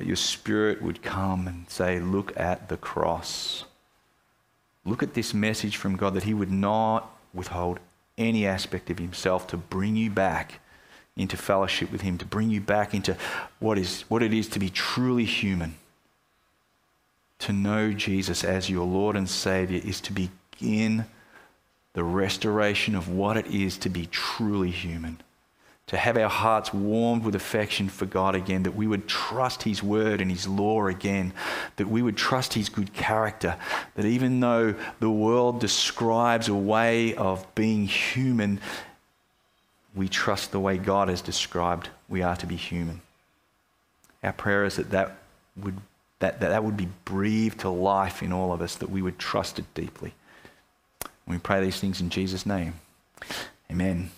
that 0.00 0.06
your 0.06 0.16
Spirit 0.16 0.80
would 0.80 1.02
come 1.02 1.46
and 1.46 1.68
say, 1.68 2.00
Look 2.00 2.32
at 2.34 2.70
the 2.70 2.78
cross. 2.78 3.64
Look 4.84 5.02
at 5.02 5.12
this 5.12 5.34
message 5.34 5.76
from 5.76 5.96
God 5.96 6.14
that 6.14 6.24
He 6.24 6.32
would 6.32 6.50
not 6.50 7.14
withhold 7.34 7.78
any 8.16 8.46
aspect 8.46 8.88
of 8.88 8.98
Himself 8.98 9.46
to 9.48 9.58
bring 9.58 9.96
you 9.96 10.08
back 10.08 10.60
into 11.16 11.36
fellowship 11.36 11.92
with 11.92 12.00
Him, 12.00 12.16
to 12.16 12.24
bring 12.24 12.48
you 12.48 12.62
back 12.62 12.94
into 12.94 13.14
what, 13.58 13.76
is, 13.76 14.02
what 14.08 14.22
it 14.22 14.32
is 14.32 14.48
to 14.48 14.58
be 14.58 14.70
truly 14.70 15.26
human 15.26 15.74
to 17.40 17.52
know 17.52 17.92
Jesus 17.92 18.42
as 18.42 18.70
your 18.70 18.86
Lord 18.86 19.16
and 19.16 19.28
Savior 19.28 19.82
is 19.84 20.00
to 20.02 20.12
begin 20.12 21.04
the 21.92 22.04
restoration 22.04 22.94
of 22.94 23.08
what 23.08 23.36
it 23.36 23.46
is 23.48 23.76
to 23.78 23.90
be 23.90 24.06
truly 24.06 24.70
human. 24.70 25.20
To 25.90 25.96
have 25.96 26.16
our 26.16 26.28
hearts 26.28 26.72
warmed 26.72 27.24
with 27.24 27.34
affection 27.34 27.88
for 27.88 28.06
God 28.06 28.36
again, 28.36 28.62
that 28.62 28.76
we 28.76 28.86
would 28.86 29.08
trust 29.08 29.64
His 29.64 29.82
word 29.82 30.20
and 30.20 30.30
His 30.30 30.46
law 30.46 30.86
again, 30.86 31.32
that 31.76 31.88
we 31.88 32.00
would 32.00 32.16
trust 32.16 32.54
His 32.54 32.68
good 32.68 32.92
character, 32.94 33.56
that 33.96 34.04
even 34.04 34.38
though 34.38 34.76
the 35.00 35.10
world 35.10 35.58
describes 35.58 36.46
a 36.46 36.54
way 36.54 37.16
of 37.16 37.44
being 37.56 37.86
human, 37.86 38.60
we 39.92 40.06
trust 40.06 40.52
the 40.52 40.60
way 40.60 40.78
God 40.78 41.08
has 41.08 41.22
described 41.22 41.88
we 42.08 42.22
are 42.22 42.36
to 42.36 42.46
be 42.46 42.54
human. 42.54 43.00
Our 44.22 44.32
prayer 44.32 44.64
is 44.64 44.76
that 44.76 44.90
that 44.90 45.16
would 45.56 45.76
that, 46.20 46.38
that 46.38 46.50
that 46.50 46.62
would 46.62 46.76
be 46.76 46.88
breathed 47.04 47.60
to 47.60 47.68
life 47.68 48.22
in 48.22 48.32
all 48.32 48.52
of 48.52 48.62
us, 48.62 48.76
that 48.76 48.90
we 48.90 49.02
would 49.02 49.18
trust 49.18 49.58
it 49.58 49.64
deeply. 49.74 50.14
We 51.26 51.38
pray 51.38 51.60
these 51.60 51.80
things 51.80 52.00
in 52.00 52.10
Jesus' 52.10 52.46
name. 52.46 52.74
Amen. 53.68 54.10